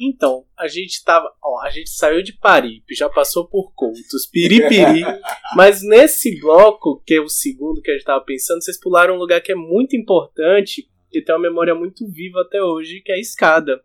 [0.00, 1.32] Então, a gente tava.
[1.42, 5.02] Ó, a gente saiu de Paripe, já passou por Coutos, Piripiri.
[5.56, 9.18] mas nesse bloco, que é o segundo que a gente tava pensando, vocês pularam um
[9.18, 13.16] lugar que é muito importante, que tem uma memória muito viva até hoje, que é
[13.16, 13.82] a escada.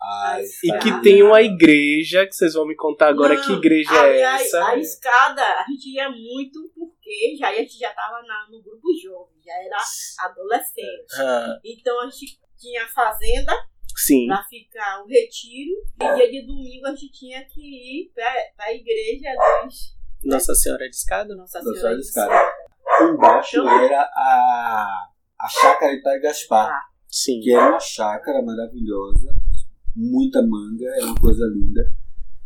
[0.00, 3.90] Ah, E que tem uma igreja, que vocês vão me contar agora Não, que igreja
[3.90, 4.64] a, é a- essa.
[4.68, 8.88] A, escada, a gente ia muito porque já, a gente já tava na- no grupo
[9.02, 9.78] jovem, já era
[10.30, 11.14] adolescente.
[11.18, 13.52] Ah, Então a gente tinha a fazenda
[13.96, 14.26] sim.
[14.26, 15.72] pra ficar o retiro.
[16.00, 19.28] E dia de domingo a gente tinha que ir pra, pra igreja
[19.64, 21.34] dos Nossa Senhora de Escada?
[21.34, 22.56] Nossa Nossa Senhora Senhora de Escada.
[23.02, 25.08] Embaixo era a,
[25.40, 26.72] a chácara de Pai Gaspar,
[27.08, 27.40] Sim.
[27.40, 29.34] que era uma chácara maravilhosa,
[29.94, 31.90] muita manga, é uma coisa linda.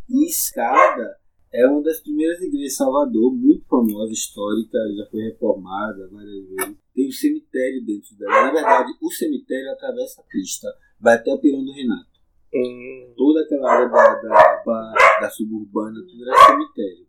[0.09, 1.21] E Escada
[1.53, 6.77] é uma das primeiras igrejas de Salvador, muito famosa, histórica, já foi reformada várias vezes.
[6.95, 8.47] Tem um cemitério dentro dela.
[8.47, 10.69] Na verdade, o cemitério atravessa a pista,
[11.01, 12.11] vai até o Pirão do Renato.
[12.53, 17.07] Hum, toda aquela área da, da, da, da suburbana, tudo era cemitério.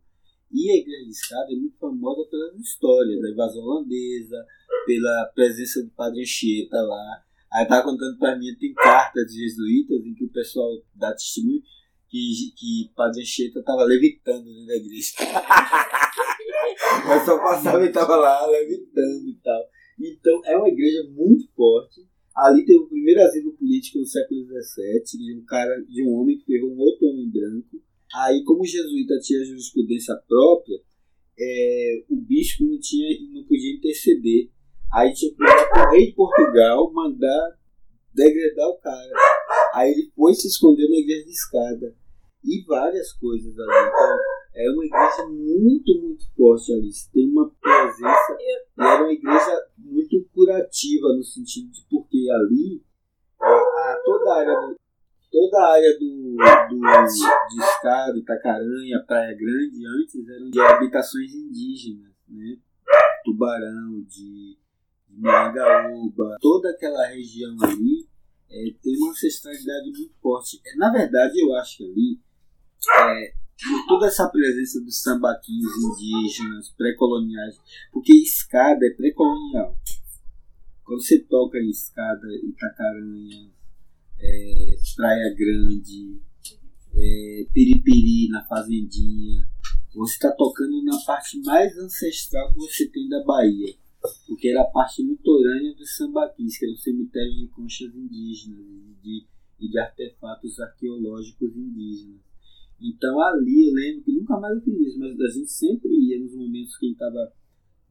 [0.54, 4.46] E a igreja de escada é muito famosa pelas histórias, da invasão holandesa,
[4.86, 7.24] pela presença do padre Anchieta lá.
[7.54, 11.62] Aí tava contando pra mim, tem cartas de jesuítas em que o pessoal dá testemunho
[12.10, 15.14] que, que padre Anchieta tava levitando dentro da igreja.
[17.00, 19.64] o pessoal passava e tava lá levitando e tal.
[20.00, 22.02] Então é uma igreja muito forte.
[22.36, 26.38] Ali teve o primeiro asilo político no século XVII, de um cara, de um homem
[26.38, 27.82] que ferrou um outro homem branco.
[28.14, 30.78] Aí, como o jesuíta tinha jurisprudência própria,
[31.40, 34.50] é, o bispo não, tinha, não podia interceder.
[34.94, 37.58] Aí tinha que para o rei de Portugal mandar
[38.14, 39.12] degradar o cara.
[39.74, 41.96] Aí ele foi se esconder na igreja de escada.
[42.44, 43.88] E várias coisas ali.
[43.88, 44.18] Então,
[44.54, 46.90] é uma igreja muito, muito forte ali.
[47.14, 48.38] Tem uma presença.
[48.38, 52.82] E era uma igreja muito curativa no sentido de porque ali
[53.44, 54.76] a- toda a área do,
[55.32, 56.36] toda a área do,
[56.70, 62.58] do de Escada, Itacaranha, Praia Grande antes eram de habitações indígenas, né?
[63.24, 64.58] Tubarão, de,
[65.10, 68.08] Mirangaúba, toda aquela região ali
[68.50, 70.60] é, tem uma ancestralidade muito forte.
[70.66, 72.20] É, na verdade, eu acho que ali
[73.00, 73.34] é,
[73.88, 77.60] toda essa presença dos sambaquis indígenas, pré-coloniais,
[77.92, 79.76] porque escada é pré-colonial.
[80.92, 83.50] Quando você toca em escada, Itacaranha,
[84.20, 86.20] é, Praia Grande,
[86.94, 89.50] é, Piripiri, na Fazendinha,
[89.96, 93.74] você está tocando na parte mais ancestral que você tem da Bahia.
[94.28, 98.96] Porque era a parte litorânea dos sambaquis, que era um cemitério de conchas indígenas e
[99.02, 99.26] de,
[99.62, 102.20] e de artefatos arqueológicos indígenas.
[102.82, 106.20] Então ali eu lembro que nunca mais eu fiz isso, mas a gente sempre ia
[106.20, 107.32] nos momentos que gente estava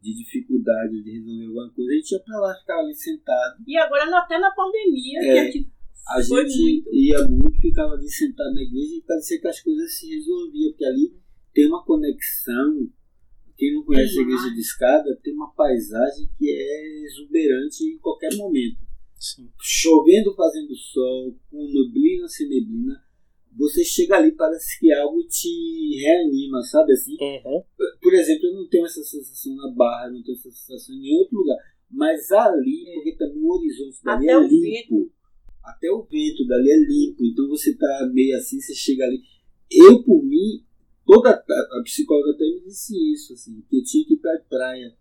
[0.03, 3.63] de dificuldade de resolver alguma coisa, a gente ia pra lá, ficava ali sentado.
[3.67, 5.41] E agora até na pandemia, que É.
[5.41, 5.71] a gente
[6.09, 6.95] A Foi gente muito.
[6.95, 10.85] ia muito, ficava ali sentado na igreja e parecia que as coisas se resolviam, porque
[10.85, 11.15] ali
[11.55, 12.91] tem uma conexão.
[13.57, 18.35] Quem não conhece a igreja de escada tem uma paisagem que é exuberante em qualquer
[18.37, 18.79] momento.
[19.17, 19.49] sim.
[19.61, 23.05] Chovendo, fazendo sol, com neblina, sem neblina,
[23.57, 27.17] você chega ali parece que algo te reanima, sabe assim?
[27.21, 27.63] Uhum.
[28.01, 31.19] Por exemplo, eu não tenho essa sensação na Barra, não tenho essa sensação em nenhum
[31.19, 31.59] outro lugar.
[31.91, 35.13] Mas ali, porque também o horizonte dali Até é limpo.
[35.63, 37.25] Até o vento dali é limpo.
[37.25, 39.21] Então você tá meio assim, você chega ali.
[39.71, 40.65] Eu, por mim,
[41.05, 44.39] toda a a psicóloga até me disse isso, assim, que eu tinha que ir pra
[44.49, 44.97] praia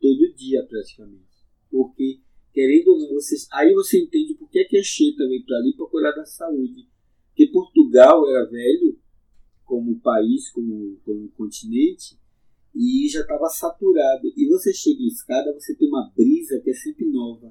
[0.00, 1.28] todo dia praticamente.
[1.70, 2.20] Porque,
[2.52, 5.74] querendo ou não, você, aí você entende por que que a Anchieta veio pra ali
[5.76, 6.88] pra cuidar da saúde.
[7.40, 8.98] Porque Portugal era velho,
[9.64, 12.18] como país, como, como continente,
[12.74, 14.30] e já estava saturado.
[14.36, 17.50] E você chega em escada, você tem uma brisa que é sempre nova.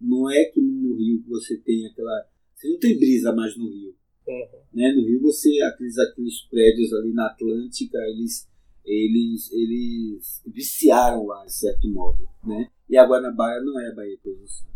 [0.00, 2.28] Não é que no Rio que você tem aquela.
[2.54, 3.94] Você não tem brisa mais no Rio.
[4.26, 4.60] Uhum.
[4.72, 4.92] Né?
[4.92, 8.48] No Rio você, aqueles, aqueles prédios ali na Atlântica, eles,
[8.86, 12.26] eles, eles viciaram lá, de certo modo.
[12.42, 12.70] Né?
[12.88, 14.70] E a Guanabara não é a Baía de Todos os Santos.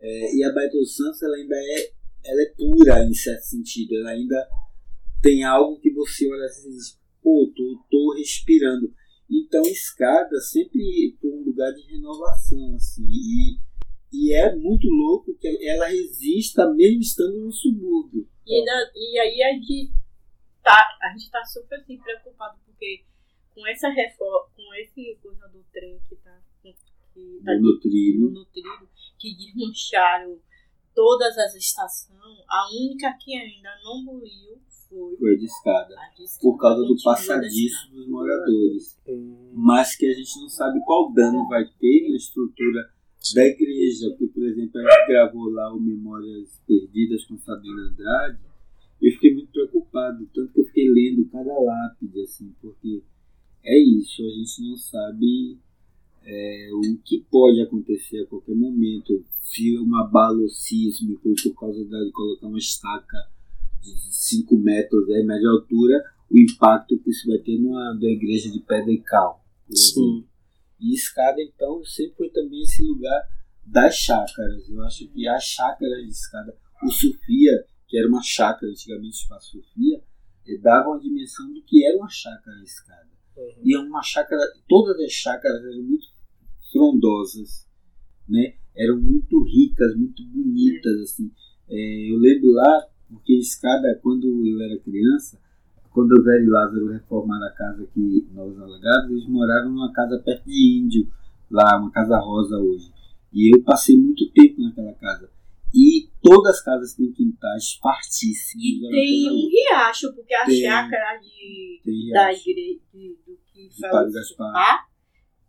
[0.00, 1.92] É, e a Baía de Todos os Santos ela ainda é,
[2.26, 3.96] ela é pura em certo sentido.
[3.96, 4.48] Ela ainda
[5.22, 8.92] tem algo que você olha assim e diz, pô, tô, tô respirando.
[9.30, 13.04] Então escada sempre foi um lugar de renovação, assim.
[13.08, 13.58] E,
[14.12, 18.28] e é muito louco que ela resista mesmo estando no subúrbio.
[18.46, 19.92] E, ainda- e aí a gente
[20.62, 23.04] tá, a gente tá super assim, preocupado, porque
[23.54, 26.72] com essa reforma, com esse coisa do trem que tá, que
[27.44, 28.88] tá No no trilho,
[29.18, 30.38] que desmancharam
[30.96, 32.16] todas as estações,
[32.48, 34.58] a única que ainda não buliu
[34.88, 35.94] foi Foi a de escada.
[36.40, 38.98] Por causa do passadiço dos moradores.
[39.06, 42.88] Hum, Mas que a gente não sabe qual dano vai ter na estrutura
[43.34, 44.10] da igreja.
[44.10, 48.38] Porque, por exemplo, a gente gravou lá o Memórias Perdidas com Sabrina Andrade.
[51.30, 53.02] cada lápide, assim, porque
[53.62, 55.58] é isso, a gente não sabe
[56.26, 59.24] é, o que pode acontecer a qualquer momento.
[59.40, 63.16] Se uma bala sísmico por causa de colocar uma estaca
[63.80, 68.10] de 5 metros, 10 metros de altura, o impacto que isso vai ter numa, numa
[68.10, 69.44] igreja de pedra e cal.
[69.72, 70.26] Sim.
[70.80, 73.22] E escada, então, sempre foi também esse lugar
[73.64, 74.68] das chácaras.
[74.68, 79.52] Eu acho que a chácara de escada, o Sofia, que era uma chácara antigamente, espaço
[79.52, 80.02] Sofia,
[80.46, 83.08] eh, dava uma dimensão do que era uma chácara de escada.
[83.36, 83.62] Uhum.
[83.64, 86.15] E é uma chácara, todas as chácaras eram muito
[86.76, 87.66] frondosas,
[88.28, 88.54] né?
[88.76, 91.30] Eram muito ricas, muito bonitas, assim.
[91.68, 95.40] É, eu lembro lá, porque escada, quando eu era criança,
[95.90, 100.44] quando o velho Lázaro reformaram a casa aqui nos Alagados, eles moraram numa casa perto
[100.44, 101.08] de Índio,
[101.50, 102.92] lá, uma casa rosa hoje.
[103.32, 105.30] E eu passei muito tempo naquela casa.
[105.74, 108.88] E todas as casas têm quintais partíssimos.
[108.88, 110.62] E tem um riacho, porque a Tem.
[110.62, 112.80] chácara de, Tem da igreja
[113.26, 114.86] do que fala Gaspar.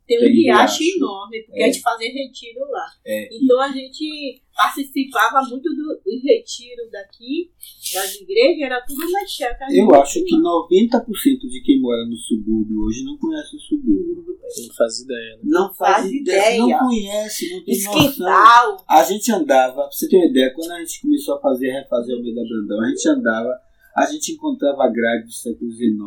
[0.07, 1.63] Tem um Tem riacho, enorme, porque É.
[1.63, 2.85] a gente fazia retiro lá.
[3.05, 7.51] É, Então a gente participava muito do do retiro daqui,
[7.93, 9.67] das igrejas, era tudo na chácara.
[9.71, 14.25] eu acho que 90% de quem mora no subúrbio hoje não conhece o subúrbio.
[14.67, 15.41] Não faz ideia, né?
[15.43, 16.57] Não faz, Faz ideia, ideia.
[16.59, 17.99] não conhece, não tem noção.
[18.07, 18.85] Esquental.
[18.89, 22.15] A gente andava, pra você ter uma ideia, quando a gente começou a fazer, refazer
[22.15, 23.49] o Almeida Brandão, a gente andava,
[23.97, 25.97] a gente encontrava grade do século XIX,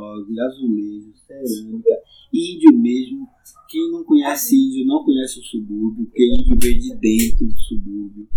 [0.47, 1.91] azulejo, cerâmica,
[2.33, 3.27] índio mesmo.
[3.69, 8.29] Quem não conhece índio não conhece o subúrbio, porque índio veio de dentro do subúrbio,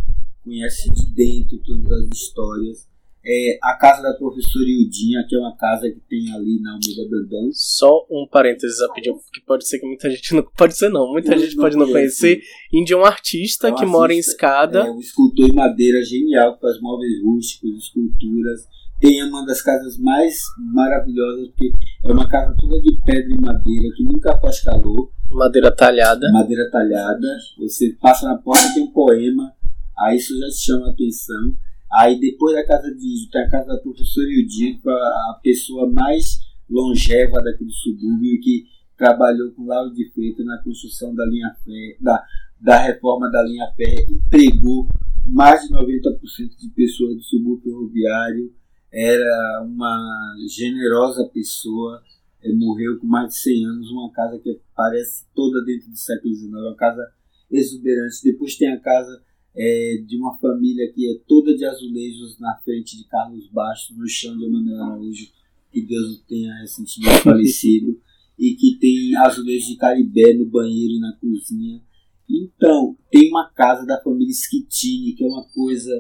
[0.44, 2.88] conhece de dentro todas as histórias.
[3.26, 7.10] É, a casa da professora Ildinha, que é uma casa que tem ali na Almeida
[7.10, 7.50] Brandão.
[7.54, 10.44] Só um parênteses rapidinho, porque pode ser que muita gente não.
[10.58, 12.20] Pode ser não, muita Não- gente não pode não conhece.
[12.20, 12.44] conhecer.
[12.74, 14.80] Índio é um artista É um que mora em artista, escada.
[14.80, 18.68] É um escultor em madeira genial, que faz móveis rústicos, esculturas.
[19.04, 20.40] Tem uma das casas mais
[20.74, 21.74] maravilhosas, porque
[22.06, 26.32] é uma casa toda de pedra e madeira, que nunca faz calor, Madeira talhada.
[26.32, 27.28] madeira talhada.
[27.58, 29.54] Você passa na porta tem um poema,
[30.00, 31.54] aí isso já te chama a atenção.
[31.92, 35.92] Aí depois da casa de Índio, tem a casa da professora que é a pessoa
[35.92, 36.40] mais
[36.70, 38.64] longeva daqui do subúrbio, que
[38.98, 41.54] trabalhou com Lauro de Freitas na construção da linha
[42.00, 42.24] da,
[42.62, 44.88] da reforma da linha fé, empregou
[45.28, 48.63] mais de 90% de pessoas do subúrbio ferroviário,
[48.94, 52.04] era uma generosa pessoa,
[52.44, 56.36] eh, morreu com mais de 100 anos, uma casa que parece toda dentro do século
[56.36, 57.12] XIX, uma casa
[57.50, 58.24] exuberante.
[58.24, 59.24] Depois tem a casa
[59.56, 64.08] eh, de uma família que é toda de azulejos na frente de Carlos Bastos, no
[64.08, 65.28] chão de Emanuel Araújo,
[65.72, 68.00] que Deus o tenha recentemente falecido,
[68.38, 71.82] e que tem azulejos de caribé no banheiro e na cozinha.
[72.30, 75.92] Então, tem uma casa da família Schittini, que é uma coisa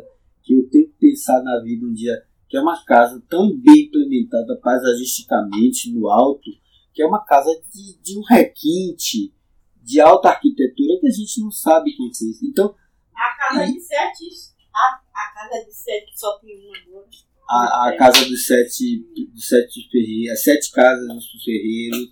[0.43, 2.21] que eu tenho que pensar na vida um dia,
[2.53, 6.51] que é uma casa tão bem implementada paisagisticamente no alto,
[6.93, 9.33] que é uma casa de, de um requinte,
[9.81, 12.43] de alta arquitetura que a gente não sabe quem fez.
[12.43, 12.75] Então,
[13.15, 14.25] A casa de sete.
[14.71, 17.07] A, a casa de sete só tem uma agora.
[17.49, 18.99] a, a casa dos sete,
[19.33, 22.07] dos sete ferreiros, as sete casas dos ferreiros,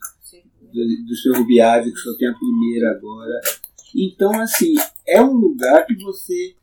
[0.73, 3.39] do- dos ferroviários, que só tem a primeira agora.
[3.95, 4.73] Então, assim,
[5.07, 6.55] é um lugar que você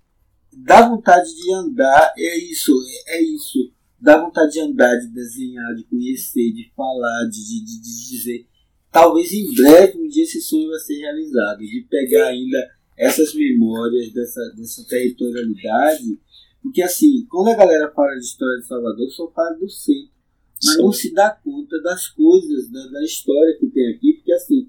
[0.53, 2.73] dá vontade de andar, é isso,
[3.07, 3.73] é isso.
[4.01, 8.47] Dá vontade de andar, de desenhar, de conhecer, de falar, de, de, de, dizer.
[8.91, 12.59] Talvez em breve um dia esse sonho vai ser realizado, de pegar ainda
[12.97, 16.19] essas memórias dessa, dessa territorialidade.
[16.63, 20.19] Porque, assim, quando a galera fala de história de Salvador, só fala do centro
[20.65, 20.83] mas Sim.
[20.83, 24.69] não se dá conta das coisas, da, da história que tem aqui, porque assim,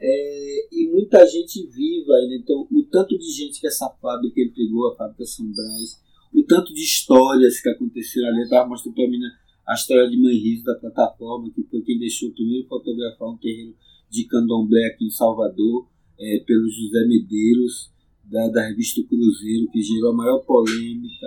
[0.00, 4.92] é, e muita gente viva ainda, então o tanto de gente que essa fábrica entregou,
[4.92, 6.00] a fábrica São Brás,
[6.32, 9.18] o tanto de histórias que aconteceram ali, eu estava mostrando para mim
[9.66, 13.74] a história de Manrizo da plataforma, que foi quem deixou o primeiro fotografar um terreno
[14.10, 15.86] de candomblé aqui em Salvador,
[16.18, 17.90] é, pelo José Medeiros,
[18.24, 21.26] da, da revista Cruzeiro, que gerou a maior polêmica.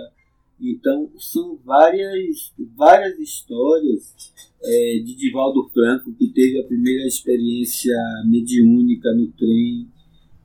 [0.62, 4.14] Então, são várias, várias histórias
[4.62, 7.94] é, de Divaldo Franco, que teve a primeira experiência
[8.26, 9.88] mediúnica no trem.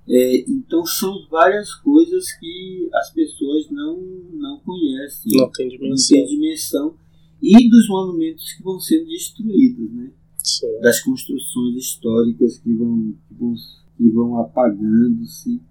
[0.10, 4.00] É, então, são várias coisas que as pessoas não,
[4.34, 6.18] não conhecem, Não tem não dimensão.
[6.18, 6.96] têm dimensão.
[7.40, 10.12] E dos monumentos que vão sendo destruídos, né?
[10.44, 10.80] Sim.
[10.82, 13.54] das construções históricas que vão, que vão,
[13.98, 15.62] que vão apagando-se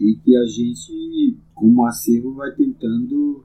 [0.00, 3.44] e que a gente, como acervo, vai tentando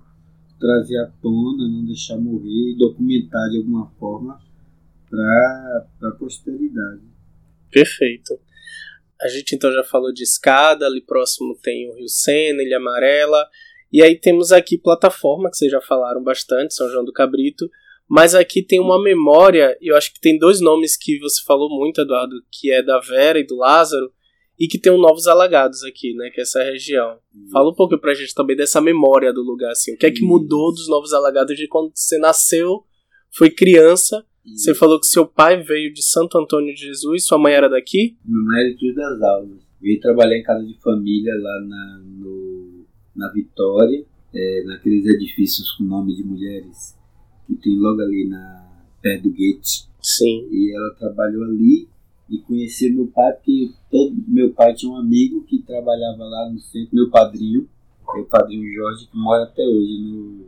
[0.60, 4.40] trazer à tona, não deixar morrer e documentar de alguma forma
[5.10, 7.02] para a posteridade.
[7.72, 8.40] Perfeito.
[9.22, 13.46] A gente então já falou de escada, ali próximo tem o Rio Sena, Ilha Amarela,
[13.92, 17.70] e aí temos aqui plataforma, que vocês já falaram bastante, São João do Cabrito,
[18.10, 21.70] Mas aqui tem uma memória, e eu acho que tem dois nomes que você falou
[21.70, 24.12] muito, Eduardo, que é da Vera e do Lázaro,
[24.60, 27.18] e que tem um Novos Alagados aqui, né, que é essa região.
[27.52, 30.24] Fala um pouco pra gente também dessa memória do lugar, assim, o que é que
[30.24, 32.84] mudou dos Novos Alagados de quando você nasceu,
[33.32, 37.54] foi criança, você falou que seu pai veio de Santo Antônio de Jesus, sua mãe
[37.54, 38.18] era daqui?
[38.26, 39.60] Minha mãe era de Cruz das Almas.
[39.82, 42.86] Veio trabalhar em casa de família lá na, no,
[43.16, 46.98] na Vitória, é, naqueles edifícios com nome de mulheres
[47.48, 48.68] que tem logo ali na
[49.02, 49.88] perto do Gate.
[50.02, 50.48] Sim.
[50.52, 51.88] E ela trabalhou ali
[52.30, 56.60] e conheceu meu pai, porque todo, meu pai tinha um amigo que trabalhava lá no
[56.60, 57.68] centro, meu padrinho,
[58.14, 60.48] meu padrinho Jorge, que mora até hoje no.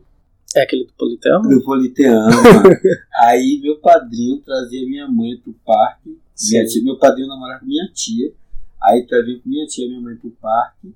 [0.55, 1.49] É aquele do Politeama?
[1.49, 2.29] No Politeama.
[3.23, 6.17] Aí meu padrinho trazia minha mãe pro parque.
[6.49, 8.33] Minha tia, meu padrinho namorava com minha tia.
[8.81, 10.93] Aí trazia com minha tia e minha mãe pro parque,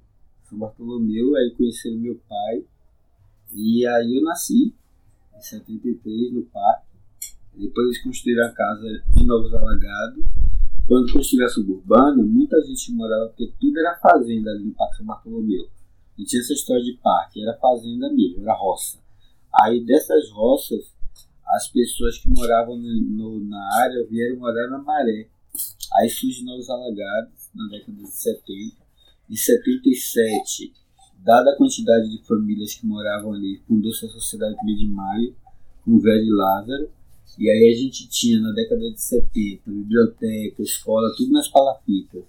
[0.49, 2.63] São Bartolomeu, aí conheceram meu pai.
[3.53, 4.73] E aí eu nasci
[5.35, 6.85] em 73 no parque.
[7.53, 10.25] Depois eles construíram a casa de Novos Alagados.
[10.87, 15.05] Quando construíram a suburbana, muita gente morava, porque tudo era fazenda ali no Parque São
[15.05, 15.67] Bartolomeu.
[16.17, 18.99] Não tinha essa história de parque, era fazenda mesmo, era roça.
[19.61, 20.93] Aí dessas roças,
[21.47, 25.27] as pessoas que moravam no, no, na área vieram morar na Maré.
[25.93, 28.77] Aí surge Novos Alagados, na década de 70.
[29.29, 30.71] Em 77,
[31.17, 35.35] dada a quantidade de famílias que moravam ali, fundou-se a Sociedade 1 de Maio,
[35.83, 36.91] com o velho Lázaro.
[37.39, 42.23] E aí a gente tinha na década de 70 biblioteca, escola, tudo nas palafitas.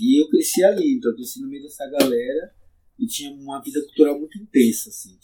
[0.00, 2.52] E eu cresci ali, então eu cresci no meio dessa galera
[2.98, 5.16] e tinha uma vida cultural muito intensa, assim.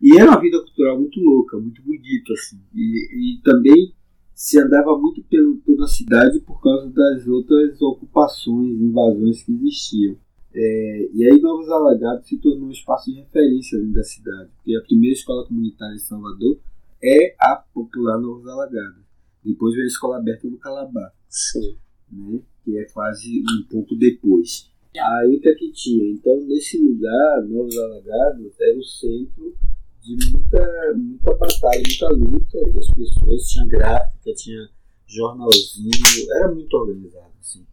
[0.00, 2.60] E era uma vida cultural muito louca, muito bonita, assim.
[2.74, 3.94] E, e também
[4.34, 10.16] se andava muito pelo, pela cidade por causa das outras ocupações, invasões que existiam.
[10.54, 14.76] É, e aí Novos Alagados se tornou um espaço de referência dentro da cidade, porque
[14.76, 16.58] a primeira escola comunitária em Salvador
[17.02, 19.02] é a popular Novos Alagados.
[19.44, 21.76] Depois veio a escola aberta do Calabar, Sim.
[22.10, 24.70] né, que é quase um pouco depois.
[24.96, 26.10] Aí o que é que tinha?
[26.10, 29.56] Então, nesse lugar, Novos Alagados era o centro
[30.00, 33.48] de muita, muita batalha, muita luta das pessoas.
[33.48, 34.68] Tinha gráfica, tinha
[35.06, 37.32] jornalzinho, era muito organizado.
[37.40, 37.66] Assim,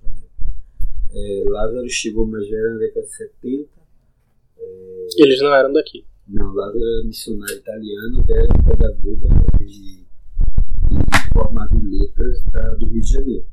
[1.12, 3.69] é, Lázaro chegou, mas já era na década de 70.
[4.57, 6.05] É, Eles não eram daqui.
[6.29, 9.27] Não, Lázaro era missionário italiano, era um pedagoga
[9.62, 13.45] e, e formado em letras da, do Rio de Janeiro.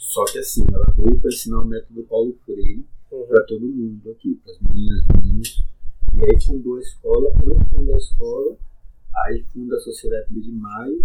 [0.00, 3.26] Só que assim, ela veio para ensinar o método Paulo Freire Uhum.
[3.28, 5.62] para todo mundo aqui, para as meninas, meninos.
[6.14, 8.56] E aí fundou a escola, quando funda a escola,
[9.24, 11.04] aí funda a Sociedade de Maio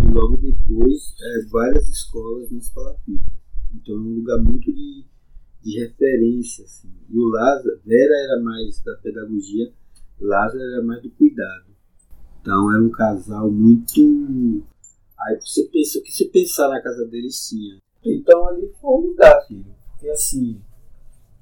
[0.00, 3.38] e logo depois é, várias escolas nas palafitas.
[3.74, 5.04] Então é um lugar muito de,
[5.62, 6.64] de referência.
[6.64, 6.92] Assim.
[7.08, 9.72] E o Lázaro, Vera era mais da pedagogia,
[10.20, 11.66] Lázaro era mais do cuidado.
[12.40, 14.64] Então era um casal muito.
[15.20, 17.78] Aí você pensa, o que você pensar na casa deles tinha.
[18.04, 19.74] Então ali foi um lugar, filho.
[19.90, 20.60] Porque assim,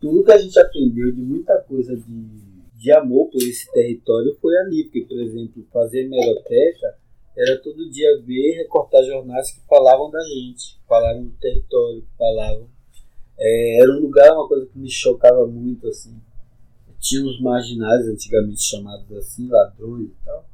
[0.01, 4.57] tudo que a gente aprendeu de muita coisa de, de amor por esse território foi
[4.59, 4.85] ali.
[4.85, 6.97] Porque, por exemplo, fazer hemeroteca
[7.37, 12.69] era todo dia ver, recortar jornais que falavam da gente, falavam do território, falavam.
[13.39, 16.19] É, era um lugar, uma coisa que me chocava muito, assim.
[17.07, 20.45] Tinha os marginais, antigamente chamados assim, ladrões e tal.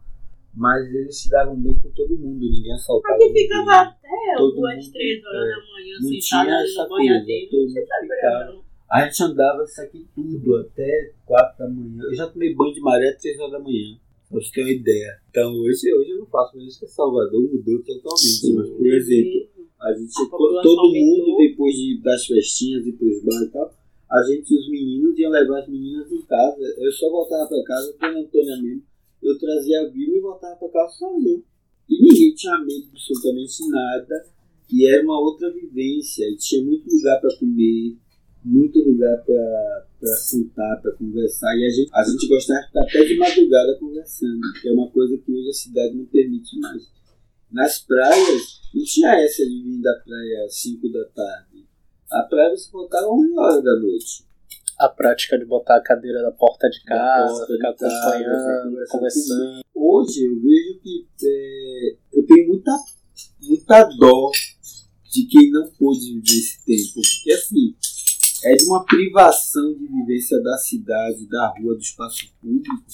[0.54, 3.14] Mas eles se davam bem com todo mundo, ninguém assaltava.
[3.14, 3.44] Aqui ninguém.
[3.44, 7.48] ficava até todo duas, mundo, três horas é, da manhã, não sentada tinha essa coisa,
[7.50, 8.62] todo mundo tá ficava.
[8.92, 12.02] A gente andava isso aqui tudo até 4 da manhã.
[12.04, 13.96] Eu já tomei banho de maré às 3 horas da manhã.
[14.28, 15.18] Pra você ter uma ideia.
[15.30, 18.52] Então hoje, hoje eu não faço mais isso que Salvador mudou totalmente.
[18.54, 19.48] Mas, por exemplo,
[19.80, 21.38] a gente, A todo mundo, aumentou.
[21.38, 23.74] depois de, das festinhas e pros bares e tal,
[24.12, 26.62] a gente e os meninos iam levar as meninas em casa.
[26.76, 28.82] Eu só voltava pra casa, Dona Antônia mesmo.
[29.22, 31.42] Eu trazia a Vilma e voltava pra casa sozinho.
[31.88, 34.26] E ninguém tinha medo absolutamente nada.
[34.70, 36.24] E era uma outra vivência.
[36.28, 37.96] E tinha muito lugar para comer,
[38.44, 41.56] muito lugar para sentar, para conversar.
[41.56, 45.16] E a gente, a gente gostava de até de madrugada conversando, que é uma coisa
[45.16, 46.90] que hoje a cidade não permite mais.
[47.50, 51.51] Nas praias, não tinha essa de vir da praia às 5 da tarde.
[52.12, 54.24] A praia você voltava às 11 horas da noite.
[54.78, 58.70] A prática de botar a cadeira na porta de casa, porta ficar de casa, acompanhando,
[58.70, 59.60] conversar conversando.
[59.74, 62.72] Hoje eu vejo que é, eu tenho muita,
[63.42, 64.30] muita dó
[65.10, 66.94] de quem não pôde viver esse tempo.
[66.94, 67.74] Porque assim,
[68.44, 72.84] é de uma privação de vivência da cidade, da rua, do espaço público,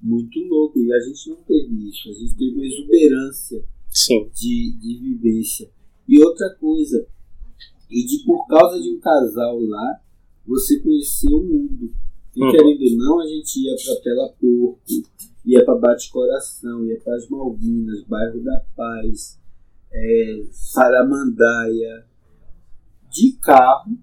[0.00, 0.78] muito louco.
[0.78, 2.08] E a gente não teve isso.
[2.08, 4.30] A gente teve uma exuberância Sim.
[4.34, 5.70] de, de vivência.
[6.08, 7.06] E outra coisa,
[7.90, 10.00] e de por causa de um casal lá,
[10.46, 11.92] você conheceu o mundo.
[12.34, 12.50] E Uhum.
[12.50, 14.80] querendo ou não, a gente ia pra Tela Porco,
[15.44, 19.38] ia para Bate Coração, ia para as Malvinas, Bairro da Paz,
[19.92, 22.04] é, Saramandaia,
[23.10, 23.96] de carro,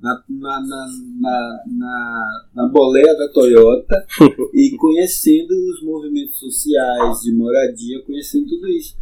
[0.00, 0.86] na, na, na,
[1.20, 4.06] na, na, na boleia da Toyota
[4.54, 8.96] e conhecendo os movimentos sociais, de moradia, conhecendo tudo isso.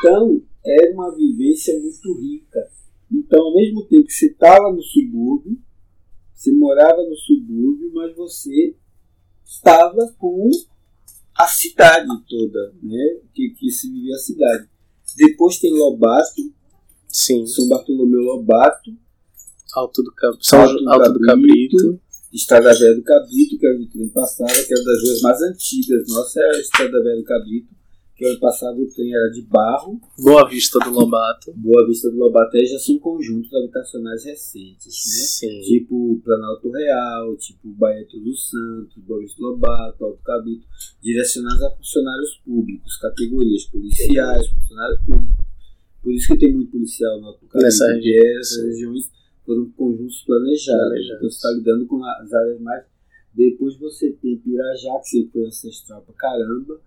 [0.00, 2.68] Então, era uma vivência muito rica.
[3.10, 5.58] Então, ao mesmo tempo que você estava no subúrbio,
[6.34, 8.76] você morava no subúrbio, mas você
[9.44, 10.50] estava com
[11.34, 13.20] a cidade toda, né?
[13.34, 14.68] Que, que se vivia a cidade.
[15.16, 16.42] Depois tem Lobato,
[17.08, 17.46] Sim.
[17.46, 18.90] São Bartolomeu Lobato,
[19.74, 20.36] Alto do, Cab...
[20.40, 21.76] São Alto do Alto do Cabrito.
[21.76, 22.00] Cabrito.
[22.32, 25.42] Estrada Velha do Cabrito, que é onde o trem passava, que era das ruas mais
[25.42, 26.08] antigas.
[26.08, 27.74] Nossa, é a Estrada Velha do Cabrito,
[28.18, 30.00] que onde passava o trem era de barro.
[30.18, 31.52] Boa Vista do Lobato.
[31.54, 35.22] Boa Vista do Lobaté já são conjuntos habitacionais recentes, né?
[35.24, 35.60] Sim.
[35.60, 40.66] Tipo Planalto Real, tipo Baeto dos Santos, Boa Vista do Lobato, Alto Cabrito,
[41.00, 45.36] direcionados a funcionários públicos, categorias policiais, funcionários públicos.
[46.02, 49.12] Por isso que tem muito policial no Alto Cabrito, Nessa região, essas regiões
[49.46, 50.88] foram conjuntos planejados.
[50.88, 51.16] Planejados.
[51.18, 52.84] Então você está lidando com as áreas mais.
[53.32, 56.80] Depois você tem Pirajá, que sempre foi ancestral pra caramba.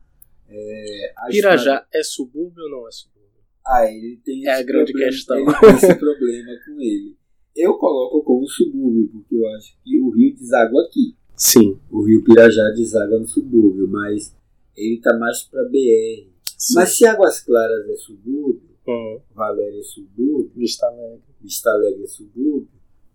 [0.51, 3.21] É, a Pirajá é subúrbio ou não é subúrbio?
[3.65, 5.37] ah, ele tem É a esse grande problema, questão.
[5.37, 7.17] Ele tem esse problema com ele.
[7.55, 11.15] Eu coloco como subúrbio, porque eu acho que o rio deságua aqui.
[11.35, 11.79] Sim.
[11.89, 14.35] O rio Pirajá deságua no subúrbio, mas
[14.75, 16.29] ele tá mais para BR.
[16.57, 16.75] Sim.
[16.75, 21.21] Mas se Águas Claras é subúrbio, Hum, Valéria é subúrbio, Vista Alegre.
[21.39, 22.69] Vista Alegre é subúrbio,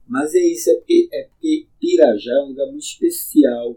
[0.06, 3.76] mas é isso, é porque, é porque Pirajá é um lugar muito especial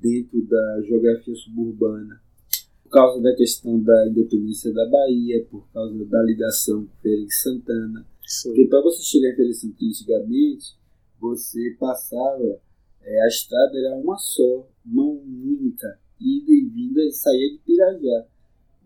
[0.00, 2.22] dentro da geografia suburbana.
[2.90, 8.04] Por causa da questão da independência da Bahia, por causa da ligação com de Santana.
[8.26, 8.48] Sim.
[8.48, 10.74] Porque para você chegar em de Santana antigamente,
[11.20, 12.60] você passava,
[13.00, 18.26] é, a estrada era uma só, mão única, ida e vinda e saía de Pirajá.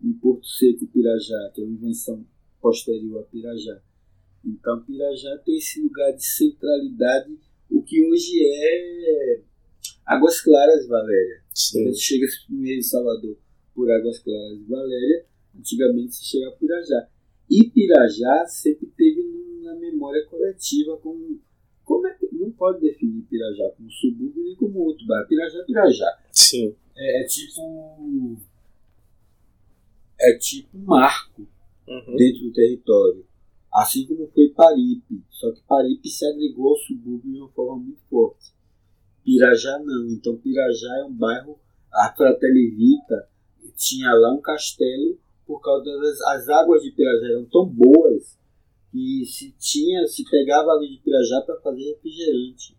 [0.03, 2.23] Em Porto Seco, Pirajá, que é uma invenção
[2.61, 3.81] posterior a Pirajá.
[4.45, 7.35] Então, Pirajá tem esse lugar de centralidade,
[7.71, 9.41] o que hoje é
[10.05, 11.41] Águas Claras, Valéria.
[11.55, 11.85] Sim.
[11.85, 13.35] Você chega primeiro em Salvador
[13.75, 17.07] por Águas Claras e Valéria, antigamente se chegava a Pirajá.
[17.49, 19.21] E Pirajá sempre teve
[19.63, 21.39] na memória coletiva como.
[21.83, 22.27] Como é que.
[22.33, 25.27] Não pode definir Pirajá como subúrbio nem como outro bairro.
[25.27, 26.19] Pirajá é Pirajá.
[26.31, 26.75] Sim.
[26.95, 28.37] É, é tipo.
[30.19, 31.47] É tipo um marco
[31.87, 32.15] Uhum.
[32.15, 33.23] dentro do território.
[33.71, 35.23] Assim como foi Paripe.
[35.29, 38.53] Só que Paripe se agregou ao subúrbio de uma forma muito forte.
[39.23, 40.07] Pirajá não.
[40.09, 41.59] Então Pirajá é um bairro.
[41.93, 43.29] A Fratelivita
[43.75, 48.37] tinha lá um castelo por causa das as águas de Pirajá eram tão boas
[48.91, 52.75] que se tinha se pegava água de Pirajá para fazer refrigerante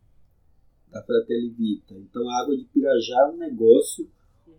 [0.90, 1.94] da Fratelivita.
[1.94, 4.08] Então a água de Pirajá é um negócio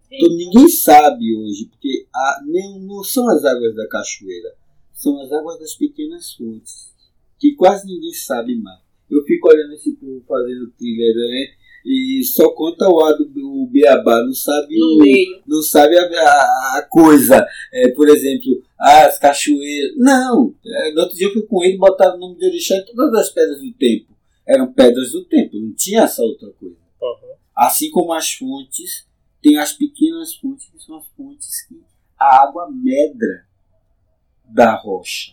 [0.09, 4.55] então, ninguém sabe hoje, porque a, nem, não são as águas da cachoeira,
[4.93, 6.93] são as águas das pequenas fontes,
[7.37, 8.81] que quase ninguém sabe mais.
[9.09, 11.47] Eu fico olhando esse povo fazendo trilha, né?
[11.89, 15.41] E só conta o A do Beabá, não sabe No o, meio.
[15.47, 17.47] não sabe a, a- a coisa.
[17.71, 19.93] É, por exemplo, ah, as cachoeiras.
[19.95, 20.53] Não!
[20.65, 23.13] É, no outro dia eu fui com ele botaram o nome de Orixá em todas
[23.21, 24.13] as pedras do tempo.
[24.45, 26.75] Eram pedras do tempo, não tinha essa outra coisa.
[27.01, 27.35] Uhum.
[27.55, 29.07] Assim como as fontes,
[29.41, 31.81] tem as pequenas fontes, que são as fontes que
[32.19, 33.45] a água medra
[34.43, 35.31] da rocha.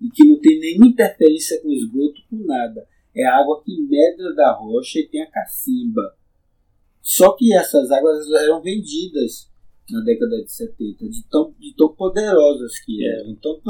[0.00, 2.86] E que não tem nenhuma interferência com esgoto, com nada.
[3.14, 6.16] É a água que medra da rocha e tem a cacimba.
[7.00, 9.50] Só que essas águas eram vendidas
[9.90, 13.30] na década de 70, de tão, de tão poderosas que eram.
[13.30, 13.60] Então,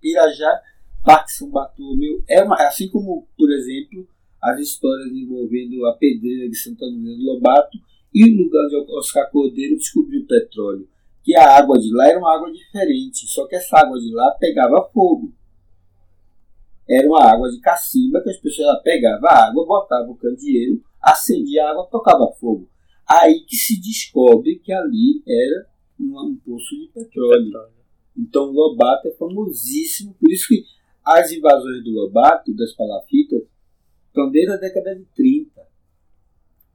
[0.00, 0.60] Pirajá,
[1.04, 4.08] Parque São Bartolomeu, é uma, assim como, por exemplo,
[4.42, 7.78] as histórias envolvendo a pedreira de Santa Luzia do Lobato
[8.12, 10.88] e o lugar onde Oscar Cordeiro descobriu o petróleo.
[11.22, 14.30] Que a água de lá era uma água diferente, só que essa água de lá
[14.40, 15.32] pegava fogo.
[16.88, 21.64] Era uma água de cacimba que as pessoas pegavam a água, botavam o candeeiro, acendia
[21.64, 22.68] a água, tocava fogo.
[23.08, 25.66] Aí que se descobre que ali era
[25.98, 27.44] um poço de petróleo.
[27.46, 27.80] Petróleo.
[28.16, 30.64] Então o Lobato é famosíssimo, por isso que
[31.04, 33.42] as invasões do Lobato, das palafitas,
[34.06, 35.70] estão desde a década de 30,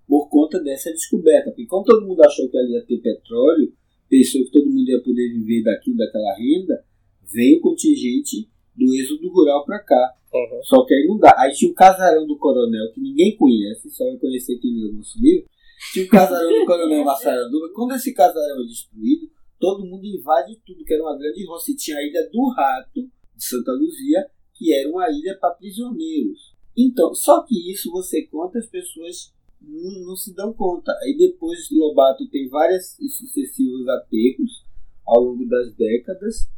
[0.07, 1.51] por conta dessa descoberta.
[1.51, 3.73] Porque como todo mundo achou que ali ia ter petróleo,
[4.09, 6.83] pensou que todo mundo ia poder viver daquilo, daquela renda,
[7.23, 10.13] veio o contingente do êxodo rural para cá.
[10.33, 10.63] Uhum.
[10.63, 11.33] Só que aí não dá.
[11.37, 15.19] Aí tinha o casarão do coronel, que ninguém conhece, só vai conhecer quem leu nosso
[15.19, 15.47] livro.
[15.93, 17.69] Tinha o casarão do coronel Massaranduba.
[17.73, 21.71] Quando esse casarão é destruído, todo mundo invade tudo, que era uma grande roça.
[21.71, 23.01] E tinha a ilha do Rato,
[23.35, 26.53] de Santa Luzia, que era uma ilha para prisioneiros.
[26.77, 30.91] Então, só que isso você conta, as pessoas não, não se dão conta.
[31.03, 34.65] Aí depois Lobato tem vários e sucessivos aterros
[35.05, 36.49] ao longo das décadas.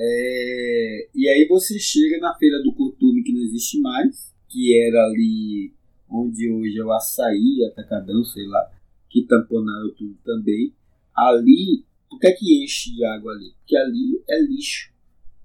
[0.00, 5.06] É, e aí você chega na Feira do Costume, que não existe mais, que era
[5.06, 5.72] ali
[6.08, 8.70] onde hoje é o Açaí, Atacadão, sei lá,
[9.10, 10.72] que tamponaram tudo também.
[11.12, 13.52] Ali, por que é que enche de água ali?
[13.58, 14.92] Porque ali é lixo.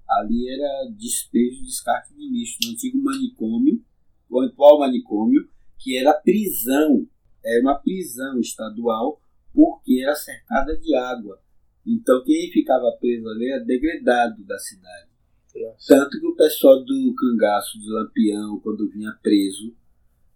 [0.08, 2.58] Ali era despejo, descarte de lixo.
[2.64, 3.82] No antigo manicômio,
[4.30, 7.08] o atual manicômio, que era prisão,
[7.44, 9.20] era uma prisão estadual,
[9.52, 11.40] porque era cercada de água.
[11.86, 15.08] Então quem ficava preso ali era degradado da cidade.
[15.54, 15.94] Nossa.
[15.94, 19.74] Tanto que o pessoal do cangaço, do Lampião, quando vinha preso,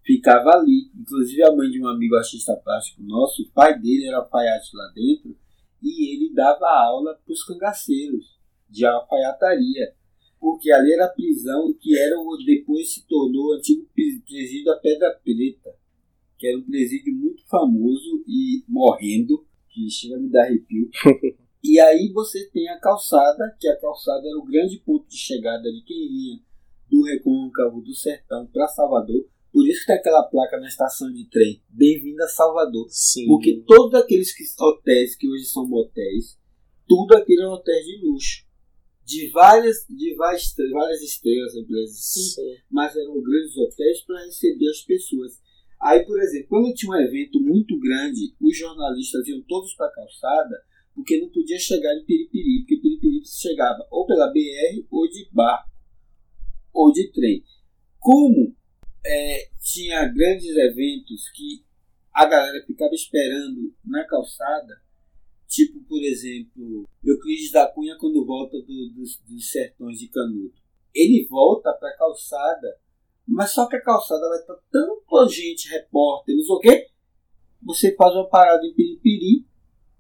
[0.05, 0.91] ficava ali.
[0.95, 4.93] Inclusive a mãe de um amigo artista plástico nosso, o pai dele era alfaiate lá
[4.95, 5.37] dentro,
[5.83, 9.95] e ele dava aula para os cangaceiros de alfaiataria.
[10.41, 14.77] Porque ali era a prisão que era o, depois se tornou o antigo presídio da
[14.77, 15.75] Pedra Preta,
[16.39, 20.91] que era um presídio muito famoso e morrendo, que chega a me dar arrepio.
[21.63, 25.71] e aí você tem a calçada, que a calçada era o grande ponto de chegada
[25.71, 26.41] de quem vinha
[26.91, 29.27] do recôncavo do sertão para Salvador.
[29.53, 32.87] Por isso que tem aquela placa na estação de trem, bem-vindo a Salvador.
[32.91, 33.27] Sim.
[33.27, 36.39] Porque todos aqueles que, hotéis que hoje são motéis,
[36.87, 38.49] tudo aquilo é hotéis de luxo
[39.09, 42.37] de várias, de várias, várias estrelas, empresas,
[42.71, 45.41] mas eram grandes hotéis para receber as pessoas.
[45.81, 49.93] Aí, por exemplo, quando tinha um evento muito grande, os jornalistas iam todos para a
[49.93, 50.63] calçada,
[50.95, 55.71] porque não podia chegar em Piripiri, porque Piripiri chegava ou pela BR, ou de barco,
[56.73, 57.45] ou de trem.
[58.01, 58.57] Como
[59.07, 61.65] é, tinha grandes eventos que
[62.13, 64.83] a galera ficava esperando na calçada,
[65.49, 70.53] Tipo, por exemplo, Euclides da Cunha quando volta do, dos, dos sertões de Canudo.
[70.95, 72.77] Ele volta para a calçada,
[73.29, 76.87] mas só que a calçada vai estar tão gente, repórter, não sei o quê.
[77.63, 79.45] Você faz uma parada em Piripiri,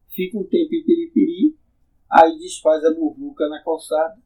[0.09, 1.57] fica um tempo em Piripiri,
[2.11, 4.17] aí desfaz a burbuca na calçada,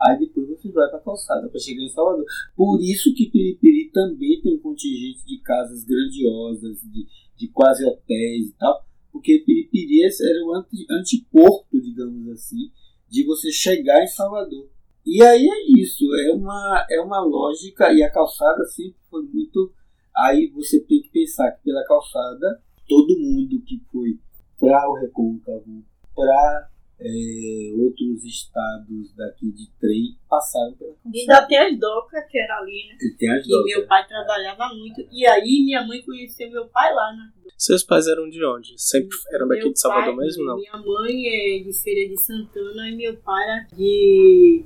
[0.00, 2.24] aí depois você vai para a calçada para chegar em Salvador.
[2.54, 8.50] Por isso que Piripiri também tem um contingente de casas grandiosas, de, de quase hotéis
[8.50, 10.54] e tal, porque Piripiri era o
[10.90, 12.70] antiporto, digamos assim,
[13.08, 14.68] de você chegar em Salvador.
[15.06, 19.72] E aí é isso, é uma, é uma lógica, e a calçada sempre foi muito.
[20.16, 24.18] Aí você tem que pensar que pela calçada, todo mundo que foi
[24.58, 26.68] para o Recôncavo, para
[27.00, 31.10] é, outros estados daqui de trem passaram pela calçada.
[31.16, 32.96] E ainda tem as docas, que era ali, né?
[33.02, 33.66] E tem as que docas.
[33.66, 35.06] meu pai trabalhava muito.
[35.10, 37.30] E aí minha mãe conheceu meu pai lá né?
[37.58, 38.74] Seus pais eram de onde?
[38.76, 40.56] Sempre eram daqui Meu de Salvador pai- mesmo, não?
[40.56, 44.64] Minha mãe é de Feira de Santana e meu pai era de,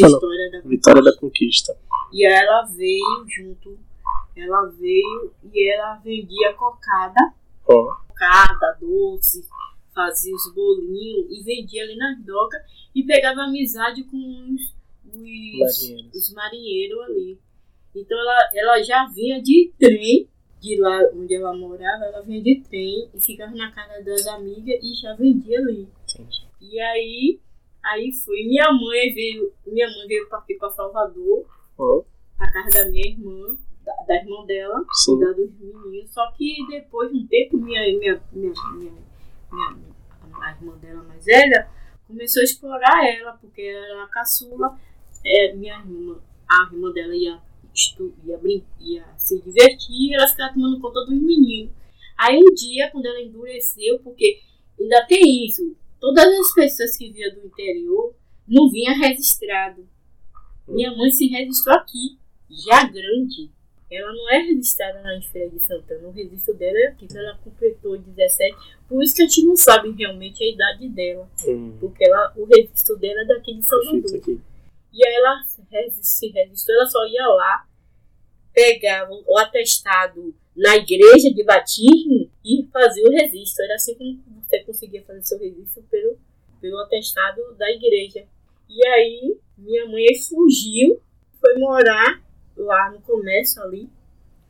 [0.00, 0.08] não.
[0.08, 1.76] História da Vitória da Conquista.
[2.12, 3.78] E aí ela veio junto.
[4.36, 7.32] Ela veio e ela vendia cocada,
[7.66, 9.46] Ó, cocada, doce,
[9.94, 12.60] fazia os bolinhos e vendia ali nas docas
[12.94, 14.74] e pegava amizade com os,
[15.06, 16.14] os marinheiros.
[16.14, 17.38] os marinheiros ali.
[17.94, 20.28] Então ela, ela já vinha de trem,
[20.60, 24.78] de lá onde ela morava, ela vinha de trem e ficava na casa das amigas
[24.82, 25.88] e já vendia ali.
[26.12, 26.46] Entendi.
[26.60, 27.40] E aí,
[27.92, 28.44] aí foi.
[28.44, 31.46] Minha mãe veio, minha mãe veio aqui para Salvador,
[31.78, 32.02] Ó,
[32.36, 35.16] pra casa da minha irmã, da, da irmã dela, sim.
[35.16, 36.10] cuidar dos meninos.
[36.12, 38.92] Só que depois de um tempo, minha, minha, minha, minha,
[39.52, 39.76] minha-
[40.40, 41.68] a irmã dela mais velha
[42.06, 44.78] começou a explorar ela, porque ela era a caçula.
[45.24, 46.18] É, minha irmã,
[46.48, 47.40] a irmã dela ia,
[48.24, 51.72] ia, brin ia se divertir e ela ficava tomando conta dos meninos.
[52.16, 54.40] Aí um dia, quando ela endureceu, porque
[54.80, 58.14] ainda tem isso, todas as pessoas que vinham do interior
[58.46, 59.86] não vinham registrado.
[60.68, 62.18] Minha mãe se registrou aqui,
[62.50, 63.50] já grande.
[63.88, 66.08] Ela não é registrada na Feira de Santana.
[66.08, 67.06] O registro dela é aqui.
[67.14, 68.56] Ela completou 17.
[68.88, 71.30] Por isso que a gente não sabe realmente a idade dela.
[71.46, 74.20] Hum, Porque ela, o registro dela é daqui de Salvador.
[74.92, 77.64] E aí ela se regi- se registrou, ela só ia lá,
[78.52, 83.64] pegava o atestado na igreja de batismo e fazia o registro.
[83.66, 84.18] Era assim que
[84.56, 86.18] você conseguia fazer seu registro pelo,
[86.60, 88.26] pelo atestado da igreja.
[88.68, 91.00] E aí minha mãe fugiu,
[91.40, 92.22] foi morar
[92.56, 93.88] lá no comércio ali,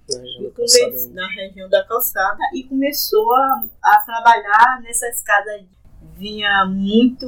[0.08, 5.64] Na região na região da calçada e começou a, a trabalhar nessas casas.
[6.16, 7.26] Vinha muito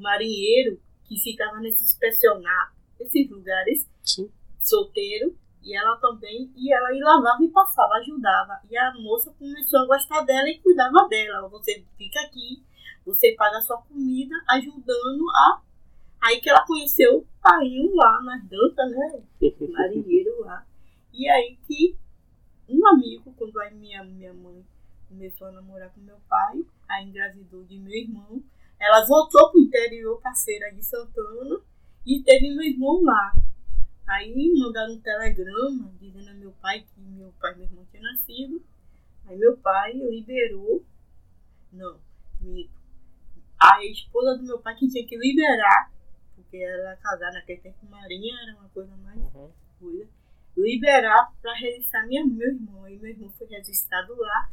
[0.00, 4.30] marinheiro que ficava nesses pensionatos, nesses lugares Sim.
[4.60, 5.36] solteiro.
[5.62, 8.60] E ela também, e ela ia lavava e passava, ajudava.
[8.70, 11.48] E a moça começou a gostar dela e cuidava dela.
[11.48, 12.62] Você fica aqui,
[13.04, 15.62] você paga a sua comida, ajudando a.
[16.20, 19.22] Aí que ela conheceu o pai lá nas danças, né?
[19.68, 20.66] marinheiro lá.
[21.12, 21.96] E aí que
[22.68, 24.64] um amigo, quando aí minha, minha mãe
[25.08, 28.42] começou a namorar com meu pai, aí engravidou de meu irmão.
[28.78, 31.60] Ela voltou pro interior, parceira de Santana,
[32.06, 33.32] e teve meu irmão lá.
[34.08, 38.04] Aí mandaram um telegrama dizendo a meu pai que meu pai e meu irmão tinham
[38.04, 38.64] nascido.
[39.26, 40.82] Aí meu pai liberou.
[41.70, 42.00] Não,
[42.40, 42.72] mito.
[43.60, 45.92] A esposa do meu pai que tinha que liberar,
[46.34, 49.50] porque ela casada naquele tempo com Marinha, era uma coisa mais Uhum.
[49.78, 50.08] coisa.
[50.56, 52.84] Liberar para registrar minha, meu irmão.
[52.84, 54.50] Aí meu irmão foi registrado lá.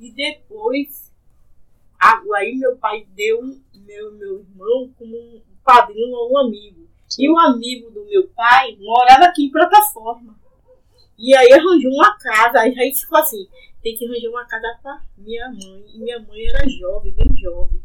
[0.00, 1.12] E depois,
[2.00, 3.42] aí meu pai deu
[3.74, 6.88] meu, meu irmão como um padrinho a um amigo.
[7.18, 10.34] E o amigo do meu pai morava aqui em plataforma.
[11.18, 13.46] E aí arranjou uma casa, aí aí ficou assim,
[13.82, 15.84] tem que arranjar uma casa pra minha mãe.
[15.94, 17.80] E minha mãe era jovem, bem jovem.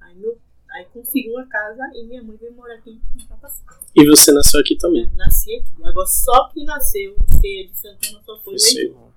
[0.00, 0.38] Aí, meu,
[0.70, 3.84] aí conseguiu uma casa e minha mãe veio morar aqui em plataforma.
[3.94, 5.10] E você nasceu aqui também.
[5.14, 5.84] Nasci aqui.
[5.84, 9.14] Agora só que nasceu em Ceia de Santana só foi meu irmão.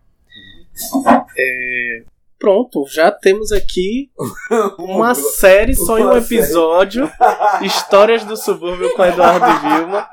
[1.37, 2.03] É,
[2.39, 4.11] Pronto, já temos aqui
[4.77, 7.09] uma série só em um episódio.
[7.63, 10.07] Histórias do subúrbio com Eduardo e Vilma.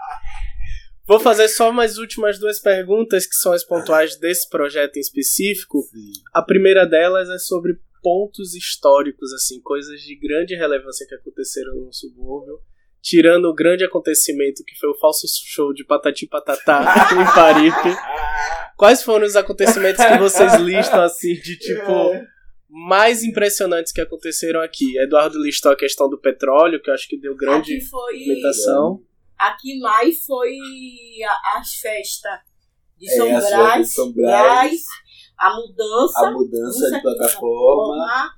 [1.06, 5.86] Vou fazer só mais últimas duas perguntas, que são as pontuais desse projeto em específico.
[6.32, 11.92] A primeira delas é sobre pontos históricos, assim, coisas de grande relevância que aconteceram no
[11.92, 12.58] subúrbio.
[13.04, 16.80] Tirando o grande acontecimento que foi o falso show de Patati Patatá
[17.12, 17.94] em Paripe.
[18.78, 21.92] Quais foram os acontecimentos que vocês listam, assim, de tipo
[22.68, 24.96] mais impressionantes que aconteceram aqui?
[24.98, 28.14] Eduardo listou a questão do petróleo, que eu acho que deu grande Aqui foi.
[28.18, 29.00] movimentação.
[29.38, 30.56] Aqui mais foi
[31.28, 32.40] a- as festas
[32.98, 34.80] de É, São as festas de Brás, São Brás,
[35.38, 38.30] a mudança, A mudança de plataforma, o-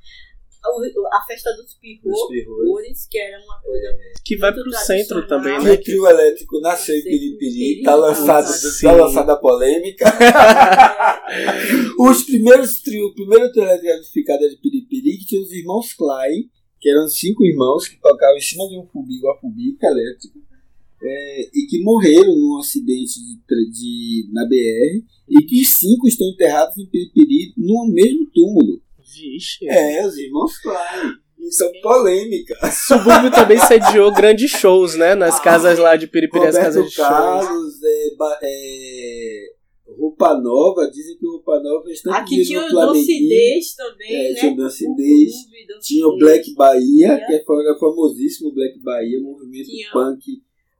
[1.13, 1.75] a festa dos
[2.29, 3.07] terrores.
[3.11, 3.89] que era uma coisa
[4.25, 5.73] Que vai pro centro também, né?
[5.73, 8.47] o trio elétrico nasceu em Piripiri, tá lançado,
[8.83, 10.05] tá lançada a polêmica.
[11.99, 15.93] Os primeiros trio, o primeiro trio elétrico edificado é de Piripiri, que tinha os irmãos
[15.95, 16.49] Klein,
[16.81, 20.39] que eram cinco irmãos que tocavam em cima de um fubico, a fubica elétrica,
[21.03, 23.37] é, e que morreram num acidente de,
[23.71, 28.81] de- na BR, e que os cinco estão enterrados em Piripiri no mesmo túmulo.
[29.14, 29.69] Vixe.
[29.69, 31.14] É, os irmãos Klein.
[31.38, 32.55] Isso é polêmica.
[32.73, 35.14] Subúrbio também sediou grandes shows, né?
[35.14, 37.07] Nas Ah, casas lá de Piripiri, as casas de shows.
[37.09, 39.47] Carlos, é, ba- é,
[39.99, 42.87] Roupa Nova, dizem que Roupa Nova tanto Aqui tinha no o.
[42.87, 44.35] Docidez também, É, né?
[44.40, 45.33] tinha o Docidez.
[45.83, 49.90] Tinha o Black Bahia, que é era famosíssimo o Black Bahia, movimento Tinha.
[49.92, 50.25] punk,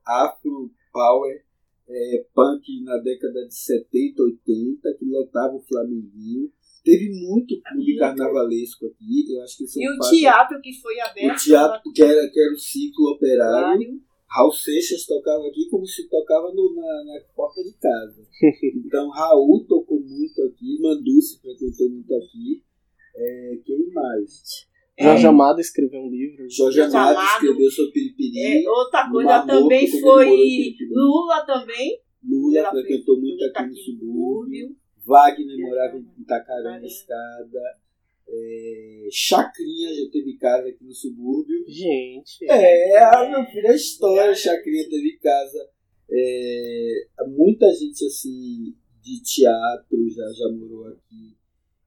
[0.05, 1.37] afro, power,
[1.89, 6.51] é, punk na década de 70, 80, que lotava o Flamenguinho.
[6.87, 11.35] Teve muito clube carnavalesco aqui, eu acho que são E o teatro que foi aberto.
[11.35, 13.57] o teatro que era, que era o ciclo operário.
[13.75, 14.01] horário.
[14.31, 18.23] Raul Seixas tocava aqui como se tocava no- na, na porta de casa.
[18.87, 22.63] Então Raul tocou muito aqui, Manduce frequentou muito aqui.
[23.17, 24.67] É, quem mais?
[24.99, 26.47] Jorge Amado escreveu um livro.
[26.49, 28.65] Jorge Amado escreveu sobre Piripiri.
[28.65, 30.75] É, outra coisa também foi.
[30.91, 31.99] Lula também.
[32.25, 34.69] Lula Ela frequentou muito aqui no subúrbio.
[35.05, 35.63] Wagner É.
[35.63, 36.91] morava em Itacaré na Wagner.
[36.91, 37.61] escada.
[38.29, 41.65] É, Chacrinha já teve casa aqui no subúrbio.
[41.69, 42.45] Gente.
[42.51, 44.35] É, ah, meu filho, é história.
[44.35, 45.71] Chacrinha teve casa.
[46.11, 51.37] É, muita gente assim de teatro já, já morou aqui.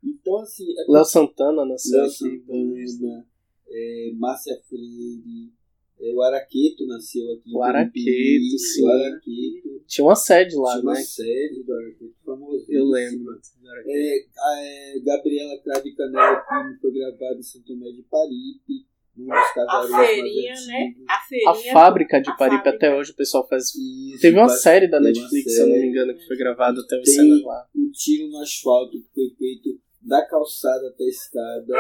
[0.04, 2.14] Então, assim, é Léo Santana nasceu Léo aqui.
[2.16, 3.28] Santana,
[3.70, 5.59] é, Márcia Freire, é,
[6.02, 7.52] o Araqueto nasceu aqui.
[7.54, 8.84] O Araqueto, sim.
[8.84, 9.84] O Araqueto.
[9.88, 11.02] Tinha uma sede lá, Tinha uma né?
[11.02, 12.78] série do Araqueto famosíssima.
[12.80, 13.40] Eu lembro.
[13.88, 19.28] É, a, é, Gabriela Crave Canela filme foi gravado em São Tomé de Paripe, dos
[19.30, 20.94] A feirinha, né?
[21.08, 21.74] A A feirinha.
[21.74, 22.88] fábrica de a Paripe fábrica.
[22.88, 23.66] até hoje o pessoal faz.
[23.76, 25.90] Isso, Teve uma série da uma Netflix, se eu não me série.
[25.90, 27.68] engano, que foi gravada até Tem- cenas lá.
[27.76, 31.74] O tiro no asfalto que foi feito da calçada até a escada.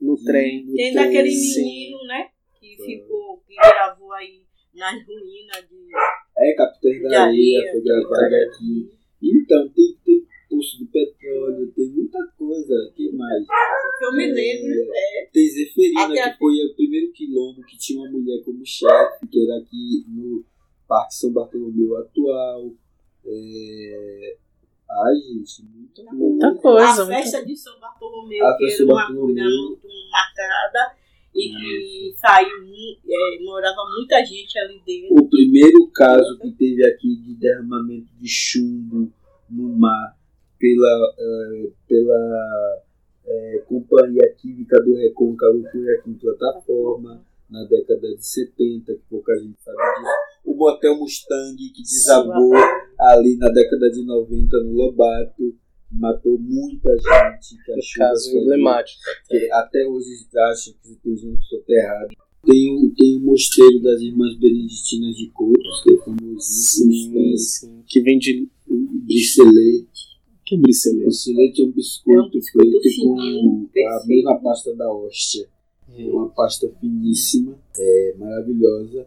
[0.00, 0.66] No e trem.
[0.66, 1.04] no Tem trem.
[1.06, 1.62] daquele sim.
[1.62, 2.28] menino, né?
[2.76, 4.42] Que ficou, que gravou aí
[4.74, 5.88] nas ruínas de,
[6.38, 8.90] É, Capitães da Areia, foi gravado aqui.
[9.22, 12.92] Então, tem, tem poço de petróleo, tem muita coisa.
[12.96, 13.44] que mais?
[13.46, 14.90] Porque eu me lembro.
[14.94, 19.26] É, Tem Zeferina, Até que foi o primeiro quilombo que tinha uma mulher como chefe,
[19.28, 20.44] que era aqui no
[20.88, 22.70] Parque São Bartolomeu atual.
[23.26, 24.36] É...
[24.90, 26.14] Ai, gente, muita coisa.
[26.16, 27.02] Muita coisa.
[27.02, 29.83] a muita- festa de São Bartolomeu, A que era uma coisa muito
[31.34, 32.48] e que saiu,
[33.06, 35.16] é, morava muita gente ali dentro.
[35.16, 39.12] O primeiro caso que teve aqui de derramamento de chumbo
[39.50, 40.16] no mar
[40.58, 42.82] pela, eh, pela
[43.26, 49.36] eh, Companhia Química do Recôncavo foi aqui em plataforma, na década de 70, que pouca
[49.38, 50.12] gente sabe disso.
[50.44, 52.52] O Motel Mustang, que desabou
[52.98, 55.54] ali na década de 90 no Lobato,
[55.98, 57.56] matou muita gente.
[57.64, 59.00] Que chuva Caso foi- emblemático.
[59.28, 62.08] que até hoje acham que tem gente soterrada.
[62.46, 66.92] Tem o, tem o mosteiro das Irmãs Beneditinas de Coutos, que é famosíssimo.
[66.92, 67.82] Sim, sim.
[67.86, 68.46] Que vem de.
[68.68, 70.04] Bricelete.
[70.44, 71.04] Que bricelete?
[71.06, 75.48] Bricelete é um biscoito, É um biscoito feito com a mesma pasta da hóstia.
[75.96, 79.06] É uma pasta finíssima, é maravilhosa.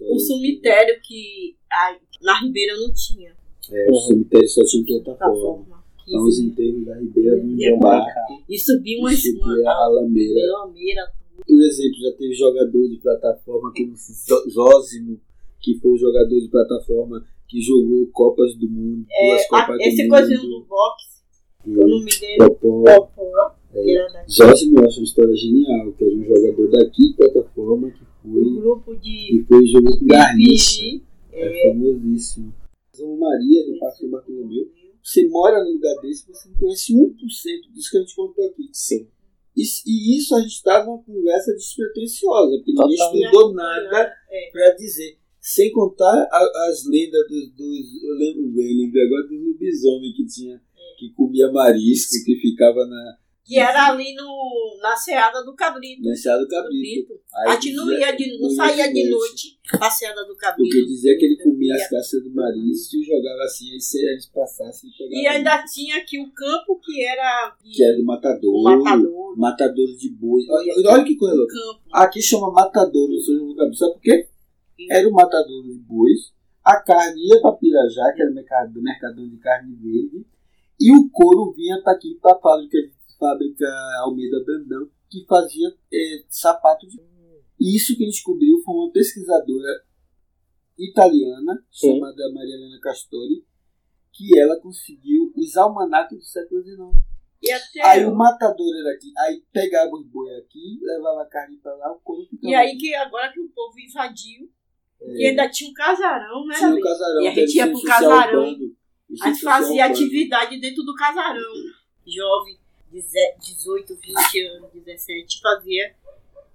[0.00, 3.32] O cemitério que a- na Ribeira não tinha.
[3.70, 5.83] É, o cemitério só tinha plataforma.
[6.06, 9.42] Então os enterros da Ribeira vinham de É um barco E subia uma, e subia
[9.70, 10.40] a uma, lameira.
[10.50, 11.02] uma lameira.
[11.46, 13.90] Por exemplo, já teve jogador de plataforma, que
[14.28, 15.20] Zó- Zósimo,
[15.60, 19.72] que foi o jogador de plataforma que jogou Copas do Mundo, duas É, Copas a-
[19.76, 20.10] do esse Mundo.
[20.10, 21.22] coisinho do boxe,
[21.66, 22.84] o e nome dele Popó.
[22.88, 23.54] é Popó.
[24.30, 28.32] Zósimo eu acho uma história genial, que era um jogador daqui de plataforma que Um
[28.32, 30.80] foi, grupo de que foi jogou com Garrincha.
[30.80, 31.02] Pipi.
[31.32, 32.54] É famosíssimo.
[33.18, 34.68] Maria, no Parque São Bartolomeu.
[35.04, 38.70] Você mora num lugar desse, você não conhece 1% disso que a gente contou aqui.
[38.72, 39.06] Sim.
[39.54, 43.14] E, e isso a gente está numa conversa despretensiosa, porque ninguém Total.
[43.14, 44.50] estudou nada É.
[44.50, 45.18] para dizer.
[45.38, 50.24] Sem contar a- as lendas dos, dos- Eu lembro bem, lembrei agora do lobisomem que
[50.26, 50.58] tinha,
[50.98, 56.02] que comia marisco, que ficava na, Que era ali no, na Seada do Cabrito.
[56.02, 57.12] na Enseada do do Cabrito.
[57.36, 60.62] Aí A gente não, ia de, não saía de noite, pra Seada do Cabrito.
[60.70, 64.26] Porque dizia que ele comia as caças do marisco e jogava assim, aí se eles
[64.26, 65.22] passassem e.
[65.22, 68.54] E ainda tinha aqui o campo que era de- Que era do matador.
[68.54, 69.38] o matador.
[69.38, 70.42] Matadouro de boi.
[70.48, 71.54] Olha, olha que coisa O louca.
[71.92, 73.76] Aqui chama matadouro no São João do Cabrito.
[73.78, 74.28] Sabe por quê?
[74.90, 76.32] Era o matadouro de bois.
[76.64, 80.24] A carne ia para Pirajá, que era o mercado, mercadão de carne verde.
[80.80, 82.78] E o couro vinha para aqui, para a fábrica,
[83.28, 83.66] fábrica
[84.02, 87.00] Almeida Brandão, que fazia eh, sapato de.
[87.60, 89.84] E isso quem descobriu foi uma pesquisadora
[90.78, 91.94] italiana, Sim.
[91.94, 93.44] chamada Maria Helena Castori,
[94.12, 97.04] que ela conseguiu os almanaques do século XIX.
[97.42, 101.56] E até Aí o matador era aqui, aí pegava os boi aqui, levava a carne
[101.58, 102.50] pra lá, o couro ficava.
[102.50, 104.50] E aí que agora que o povo invadiu,
[105.00, 106.54] e ainda tinha um casarão, né?
[106.54, 106.58] É.
[106.58, 106.82] tinha o ali?
[106.82, 108.48] casarão, E a que gente ia o pro casarão.
[108.48, 108.76] urbano,
[109.22, 109.92] A gente fazia urbano.
[109.94, 111.52] atividade dentro do casarão.
[112.06, 112.58] Jovem,
[113.00, 115.94] 18, 20 anos, 17, fazia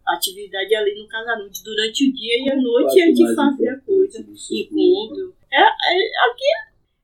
[0.08, 1.50] atividade ali no casarão.
[1.64, 4.20] Durante o dia e a noite Parte a gente fazia coisa.
[4.20, 5.36] Encontro.
[5.52, 6.46] É, é, aqui,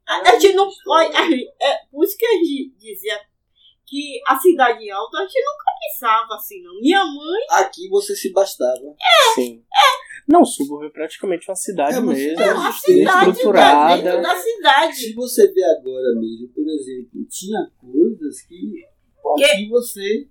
[0.07, 0.69] a, a gente não.
[0.87, 1.09] olha,
[1.61, 3.19] É, por isso que a gente dizia
[3.85, 6.79] que a cidade alta a gente nunca pensava assim, não.
[6.79, 7.45] Minha mãe.
[7.51, 8.95] Aqui você se bastava.
[9.35, 9.63] Sim.
[10.27, 12.41] Não, o subúrbio é praticamente uma cidade É uma mesmo.
[12.41, 14.01] É uma cidade estruturada.
[14.01, 14.95] dentro da cidade.
[14.95, 18.83] Se você vê agora mesmo, por exemplo, tinha coisas que
[19.33, 20.27] aqui você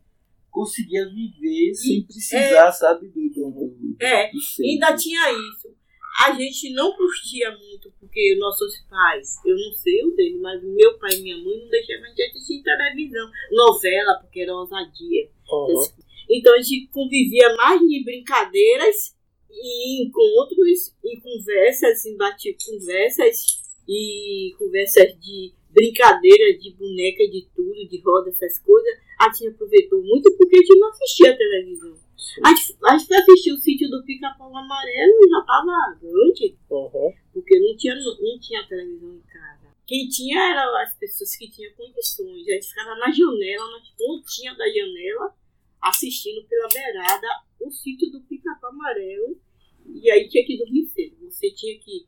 [0.50, 4.38] conseguia viver sem precisar, sabe, do, do, do, É, do.
[4.62, 5.74] Ainda tinha isso.
[6.20, 10.96] A gente não curtia muito, porque nossos pais, eu não sei o dele, mas meu
[10.96, 15.28] pai e minha mãe não deixavam a gente assistir televisão, novela, porque era ousadia.
[15.50, 16.04] Uhum.
[16.30, 19.16] Então a gente convivia mais em brincadeiras
[19.50, 25.52] e encontros e conversas, em bate conversas e conversas de
[25.84, 28.98] brincadeira, de boneca, de tudo, de roda, essas coisas.
[29.20, 31.94] A gente aproveitou muito porque a gente não assistia televisão.
[32.42, 36.56] A gente, a gente foi assistir o sítio do Pica-Pau Amarelo e já tava grande,
[36.70, 37.12] Uhum.
[37.32, 39.74] porque não tinha, não tinha televisão em casa.
[39.86, 42.48] Quem tinha eram as pessoas que tinham condições.
[42.48, 45.34] A gente ficava na janela, na pontinha da janela,
[45.82, 47.26] assistindo pela beirada
[47.60, 49.38] o sítio do Pica-Pau Amarelo.
[49.86, 51.30] E aí tinha que dormir cedo.
[51.30, 52.06] Você tinha que.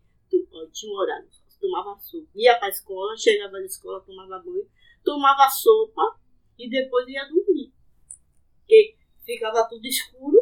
[0.73, 1.29] Tinha um horário.
[1.67, 2.27] Tomava sopa.
[2.35, 4.69] Ia pra escola, chegava na escola, tomava banho,
[5.05, 6.19] tomava sopa
[6.59, 7.73] e depois ia dormir.
[8.61, 10.39] Porque ficava tudo escuro,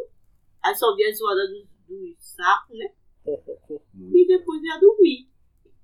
[0.63, 2.91] aí só via a zoada dos do sapos, né?
[4.13, 5.29] E depois ia dormir.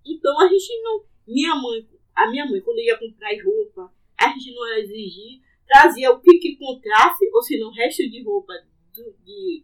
[0.06, 1.06] Então a gente não.
[1.28, 6.12] Minha mãe, a minha mãe, quando ia comprar roupa, a gente não era exigir, trazia
[6.12, 8.54] o que, que encontrasse, ou se não, o resto de roupa
[8.94, 9.64] do- de,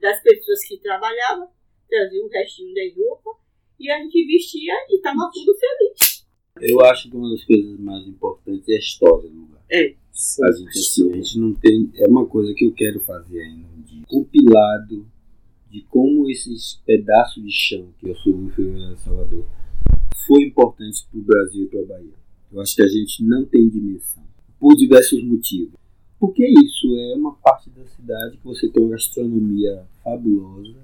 [0.00, 1.50] das pessoas que trabalhavam,
[1.88, 3.30] trazia o restinho da roupa,
[3.78, 6.26] e a gente vestia e tava tudo feliz.
[6.60, 9.62] Eu acho que uma das coisas mais importantes é a história do lugar.
[10.12, 10.44] Sim.
[10.44, 11.90] A gente, assim, a gente não tem.
[11.96, 14.02] É uma coisa que eu quero fazer ainda um dia.
[14.08, 15.06] Compilado
[15.70, 19.44] de como esses pedaços de chão que eu subi em Salvador
[20.26, 22.14] foi importante para o Brasil e para a Bahia.
[22.52, 24.24] Eu acho que a gente não tem dimensão.
[24.58, 25.74] Por diversos motivos.
[26.18, 30.74] Porque é isso é uma parte da cidade que você tem uma gastronomia fabulosa,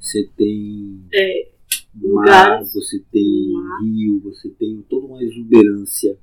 [0.00, 1.48] você tem É,
[2.02, 3.80] mar, lugares, você tem mar.
[3.82, 6.18] rio, você tem toda uma exuberância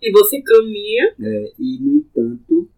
[0.00, 1.14] e você caminha,
[1.58, 2.68] e, no entanto,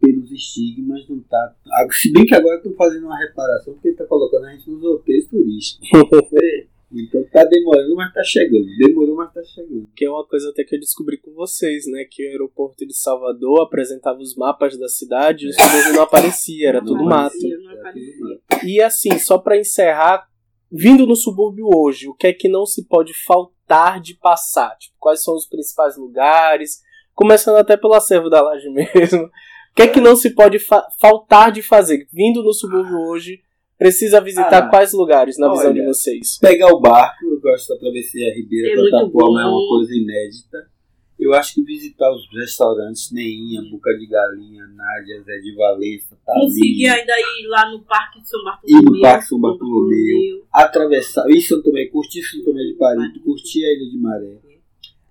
[0.00, 1.54] pelos estigmas, não tá.
[1.66, 4.82] ah, Se bem que agora estão fazendo uma reparação, porque está colocando a gente nos
[4.82, 5.88] roteiros turísticos.
[6.90, 8.64] Então tá demorando, mas tá chegando.
[8.78, 9.86] Demorou, mas tá chegando.
[9.94, 12.06] Que é uma coisa até que eu descobri com vocês, né?
[12.10, 16.66] Que o aeroporto de Salvador apresentava os mapas da cidade e o subúrbio não aparecia,
[16.66, 17.36] era Não tudo Não mato.
[17.36, 18.40] aparecia, não aparecia.
[18.64, 20.26] E assim, só pra encerrar,
[20.70, 24.76] vindo no subúrbio hoje, o que é que não se pode faltar de passar?
[24.78, 26.80] Tipo, quais são os principais lugares?
[27.14, 29.24] Começando até pelo acervo da laje mesmo.
[29.24, 29.30] O
[29.74, 32.06] que é que não se pode fa- faltar de fazer?
[32.12, 33.40] Vindo no subúrbio hoje,
[33.78, 36.38] precisa visitar Ah, quais lugares, na visão de olha, vocês?
[36.40, 40.70] Pegar o barco, eu gosto da travessia Ribeira É Plataforma, muito é uma coisa inédita.
[41.18, 46.84] Eu acho que visitar os restaurantes, Neinha, Boca de Galinha, Nádia, Zé de Valença, Consegui
[46.84, 48.92] Thalia, ainda ir lá no Parque de São Bartolomeu.
[48.92, 50.46] no Parque São Bartolomeu.
[50.52, 54.38] atravessar, e São Tomé, curtir São Tomé de Palito, curtir a Ilha de Maré.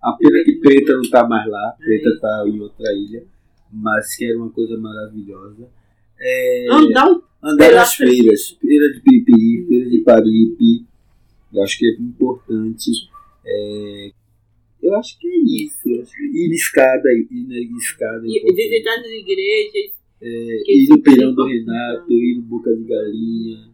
[0.01, 3.25] A pena que Preta não tá mais lá, Preta tá em outra ilha,
[3.71, 5.67] mas que era uma coisa maravilhosa.
[6.19, 7.07] É, Andar
[7.43, 10.85] andar nas feiras, feira de Piripiri, feira de Paripe,
[11.53, 12.91] eu acho que é importante.
[13.45, 14.11] É,
[14.81, 15.83] eu acho que é isso.
[15.83, 18.25] que Ir na escada, ir na escada.
[18.25, 18.55] é importante.
[18.69, 19.97] visitar as igrejas.
[20.19, 21.45] É, ir no é Peirão do.
[21.45, 23.69] Renato, ir no Boca de Galinha,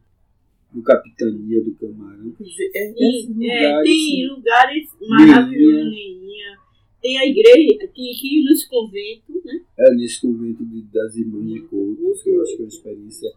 [0.73, 2.31] no Capitania do Camarão.
[2.37, 6.57] Quer dizer, é, E, é, lugares, tem lugares maravilhosos, Neinha.
[7.01, 9.61] Tem a igreja, tem que ir nos conventos, né?
[9.77, 13.29] é, nesse convento de- das Irmãs de Coutos, que eu acho que é uma experiência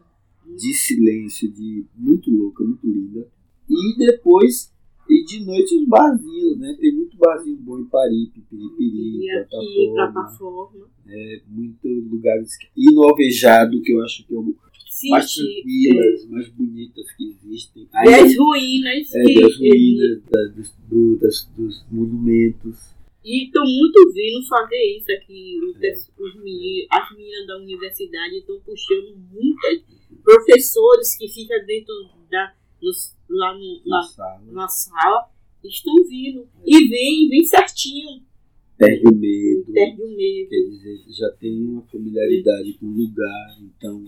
[0.57, 3.29] de silêncio, de muito louca, muito linda.
[3.69, 4.73] E depois,
[5.09, 6.77] e de noite os barzinhos, né?
[6.81, 12.57] Tem muito barzinho bom em Paripe, Piripiri, E aqui, plataforma, é, muitos lugares.
[12.57, 14.55] que- E no Alvejado, que eu acho que é o
[15.11, 17.89] mais Sim, tranquilas, mais bonitas que existem.
[17.95, 19.15] é, das ruínas.
[19.15, 22.95] É, que- das ruínas, da- dos, do- das- dos monumentos.
[23.25, 25.59] E estão muito vindo fazer isso aqui.
[25.65, 25.93] Os, É.
[26.23, 29.83] os meni- as meninas da universidade estão puxando muitos
[30.23, 31.93] professores que ficam dentro
[32.31, 32.53] da.
[32.83, 34.43] nos- lá no- na na, sala.
[34.53, 35.29] na sala.
[35.65, 36.47] Estão vindo.
[36.65, 38.23] E vem, vem certinho.
[38.79, 39.73] Perde o medo.
[39.73, 40.49] Perde o medo.
[40.51, 43.59] Quer dizer, já tem uma familiaridade com o lugar.
[43.61, 44.05] Então,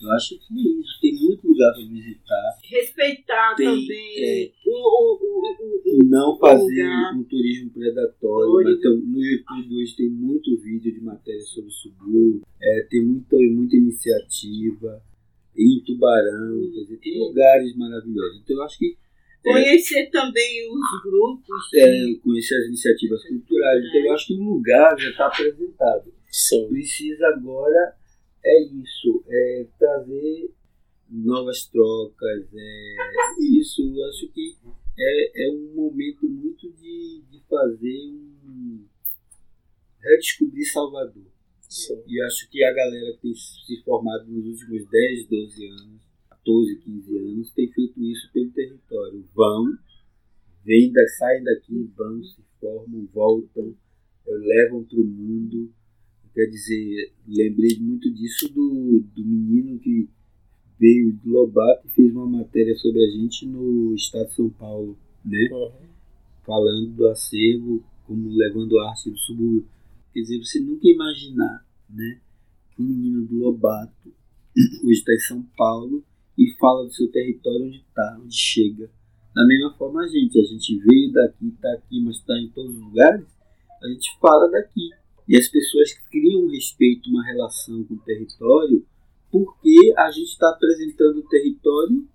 [0.00, 0.98] eu acho que é isso.
[1.02, 2.58] Tem muito lugar para visitar.
[2.62, 4.52] Respeitar Tem, também é.
[4.66, 7.14] o, o, o, Não fazer lugar.
[7.18, 8.70] um turismo predatório.
[8.78, 12.42] Então, no YouTube hoje tem muito vídeo de matéria sobre o subúrbio.
[12.62, 15.02] É, tem muita, muita iniciativa.
[15.56, 18.40] Em Tubarão, quer dizer, tem lugares maravilhosos.
[18.42, 18.96] Então, eu acho que
[19.42, 21.68] Conhecer também os grupos.
[21.74, 23.84] é, conhecer as iniciativas culturais.
[23.84, 26.12] Então, eu acho que o lugar já está apresentado.
[26.30, 26.66] Sim.
[26.68, 27.94] Precisa agora
[28.44, 30.50] é isso, é trazer
[31.08, 32.96] novas trocas, é
[33.40, 33.82] isso.
[33.82, 34.56] Eu acho que
[34.98, 38.12] é, é um momento muito de, de fazer
[38.44, 38.84] um
[40.00, 41.33] redescobrir Salvador.
[41.74, 42.00] Sim.
[42.06, 46.76] E acho que a galera que tem se formado nos últimos 10, 12 anos, 14,
[46.76, 49.24] 15 anos, tem feito isso pelo território.
[49.34, 49.76] Vão,
[50.64, 53.74] vêm, da, saem daqui, vão, se formam, voltam,
[54.24, 55.68] eh, levam para o mundo.
[56.32, 60.08] Quer dizer, lembrei muito disso do, do menino que
[60.78, 64.96] veio de Lobato e fez uma matéria sobre a gente no estado de São Paulo,
[65.24, 65.48] né?
[65.50, 65.72] Uhum.
[66.46, 69.73] falando do acervo como levando arte do subúrbio.
[70.14, 72.20] Quer dizer, você nunca imaginar né,
[72.70, 74.08] que um menino do Lobato
[74.84, 76.04] hoje está em São Paulo
[76.38, 78.88] e fala do seu território onde está, onde chega.
[79.34, 82.76] Da mesma forma a gente, a gente veio daqui, está aqui, mas está em todos
[82.76, 83.26] os lugares,
[83.82, 84.90] a gente fala daqui.
[85.26, 88.86] E as pessoas criam um respeito, uma relação com o território,
[89.32, 92.06] porque a gente está apresentando o território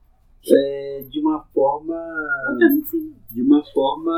[0.48, 1.96] é, de uma forma
[3.30, 4.18] de uma forma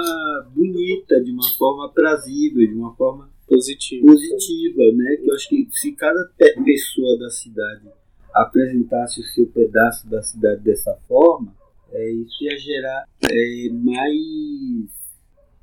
[0.54, 4.06] bonita, de uma forma aprazível, de uma forma Positivo.
[4.08, 5.16] positiva, né?
[5.18, 7.88] Que eu acho que se cada pe- pessoa da cidade
[8.34, 11.54] apresentasse o seu pedaço da cidade dessa forma,
[11.92, 14.90] é, isso ia gerar é, mais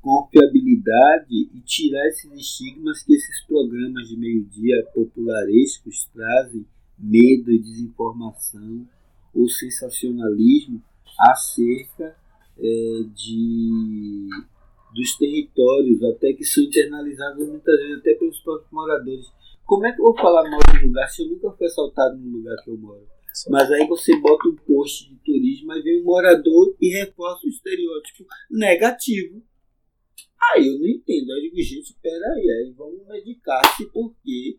[0.01, 6.65] confiabilidade e tirar esses estigmas que esses programas de meio-dia popularescos trazem,
[6.97, 8.87] medo e desinformação
[9.33, 10.81] ou sensacionalismo
[11.19, 12.15] acerca
[12.57, 14.29] é, de
[14.93, 19.25] dos territórios, até que são internalizados muitas vezes até pelos próprios moradores.
[19.65, 22.17] Como é que eu vou falar mal de um lugar se eu nunca fui assaltado
[22.17, 23.05] no lugar que eu moro?
[23.33, 23.51] Sim.
[23.51, 27.49] Mas aí você bota um post de turismo, aí vem um morador e reforça o
[27.49, 29.43] estereótipo negativo.
[30.53, 31.31] Aí eu não entendo.
[31.31, 34.57] Aí eu digo, gente, peraí, aí vamos medicar-se porque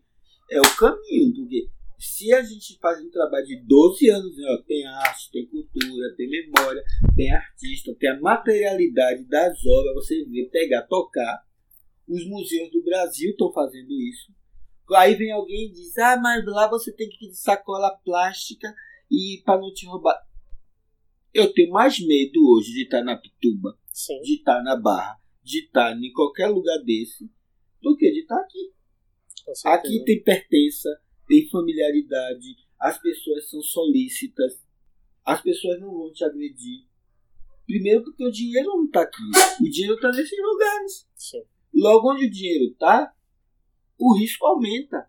[0.49, 1.33] é o caminho.
[1.35, 1.67] Porque
[2.01, 6.15] se a gente faz um trabalho de 12 anos, né, ó, tem arte, tem cultura,
[6.17, 6.83] tem memória,
[7.15, 11.45] tem artista, tem a materialidade das obras, você vê, pegar, tocar.
[12.07, 14.33] Os museus do Brasil estão fazendo isso.
[14.95, 18.73] Aí vem alguém e diz: Ah, mas lá você tem que ir de sacola plástica
[19.09, 20.19] e para não te roubar.
[21.33, 24.19] Eu tenho mais medo hoje de estar na Pituba Sim.
[24.21, 27.29] de estar na Barra, de estar em qualquer lugar desse,
[27.81, 28.73] do que de estar aqui.
[29.65, 30.89] Aqui tem pertença,
[31.31, 34.61] tem familiaridade, as pessoas são solícitas,
[35.25, 36.85] as pessoas não vão te agredir.
[37.65, 39.23] Primeiro porque o dinheiro não está aqui,
[39.61, 41.07] o dinheiro está nesses lugares.
[41.15, 41.41] Sim.
[41.73, 43.15] Logo onde o dinheiro está,
[43.97, 45.07] o risco aumenta.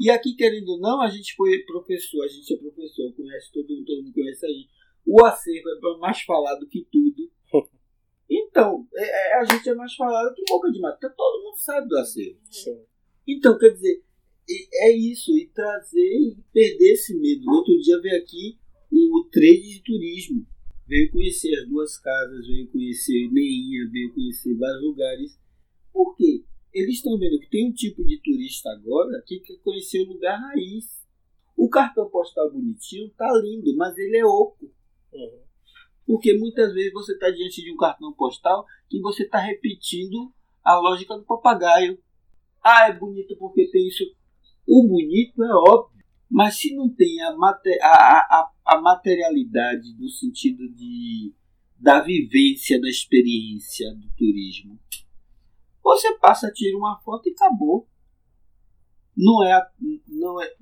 [0.00, 3.68] E aqui, querendo ou não, a gente foi professor, a gente é professor, conhece todo
[3.68, 4.68] mundo, todo mundo conhece a gente.
[5.04, 7.28] O acervo é mais falado que tudo.
[8.28, 10.98] Então, é- é- a gente é mais falado que boca de mato.
[11.16, 12.40] Todo mundo sabe do acervo.
[12.50, 12.84] Sim.
[13.24, 14.02] Então, quer dizer,
[14.48, 17.44] é isso, e trazer e perder esse medo.
[17.44, 18.56] No outro dia veio aqui
[18.92, 20.46] o trade de turismo.
[20.86, 25.38] Veio conhecer as duas casas, veio conhecer Neinha, veio conhecer vários lugares.
[25.92, 26.44] Por quê?
[26.72, 30.38] Eles estão vendo que tem um tipo de turista agora que quer conhecer o lugar
[30.38, 30.84] raiz.
[31.56, 34.70] O cartão postal bonitinho tá lindo, mas ele é oco.
[35.12, 35.40] Uhum.
[36.06, 40.32] Porque muitas vezes você está diante de um cartão postal que você está repetindo
[40.62, 41.98] a lógica do papagaio.
[42.62, 44.04] Ah, é bonito porque tem isso.
[44.66, 50.68] O bonito é óbvio, mas se não tem a, a, a, a materialidade no sentido
[50.74, 51.32] de,
[51.78, 54.78] da vivência, da experiência do turismo,
[55.82, 57.88] você passa, tira uma foto e acabou.
[59.16, 59.70] Não é,
[60.08, 60.52] não é.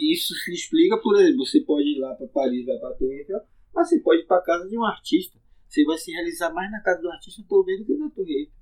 [0.00, 3.40] Isso se explica, por exemplo, você pode ir lá para Paris, vai para Torre Eiffel,
[3.74, 5.38] mas você pode ir para casa de um artista.
[5.66, 8.54] Você vai se realizar mais na casa do artista talvez do que na Torre Eiffel.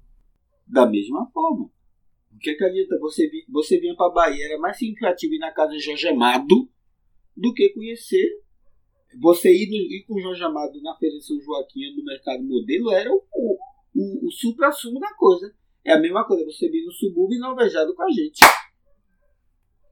[0.67, 1.71] Da mesma forma.
[2.47, 5.73] O que, que adianta você você vinha para Bahia, era mais significativo ir na casa
[5.73, 6.69] de Jorge Amado
[7.37, 8.41] do que conhecer.
[9.21, 12.93] Você ir, no, ir com Jorge Amado na Feira de São Joaquim no Mercado Modelo
[12.93, 13.59] era o, o,
[13.97, 15.53] o, o supra-sumo da coisa.
[15.85, 18.45] É a mesma coisa você vir no subúrbio e não alvejado com a gente.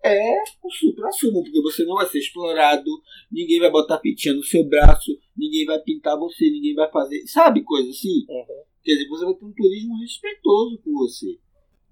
[0.05, 2.91] É o supra-sumo, porque você não vai ser explorado,
[3.33, 7.27] ninguém vai botar fitinha no seu braço, ninguém vai pintar você, ninguém vai fazer.
[7.27, 8.27] Sabe coisa assim?
[8.29, 8.63] Uhum.
[8.85, 11.39] Quer dizer, você vai ter um turismo respeitoso com você.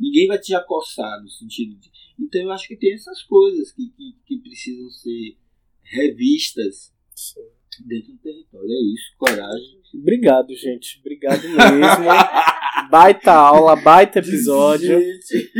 [0.03, 1.88] Ninguém vai te acossar no sentido de.
[2.18, 5.36] Então eu acho que tem essas coisas que, que, que precisam ser
[5.80, 7.40] revistas Sim.
[7.86, 8.68] dentro do território.
[8.68, 9.80] É isso, coragem.
[9.94, 10.98] Obrigado, gente.
[10.98, 12.90] Obrigado mesmo.
[12.90, 14.98] baita aula, baita episódio.
[14.98, 15.53] Gente.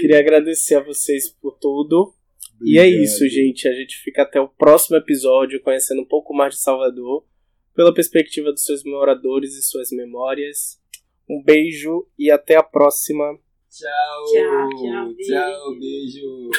[0.00, 2.14] Queria agradecer a vocês por tudo.
[2.62, 3.68] E é isso, gente.
[3.68, 7.26] A gente fica até o próximo episódio conhecendo um pouco mais de Salvador,
[7.74, 10.82] pela perspectiva dos seus moradores e suas memórias.
[11.28, 13.38] Um beijo e até a próxima.
[13.70, 14.24] Tchau.
[14.32, 16.50] Tchau, tchau, Tchau, beijo.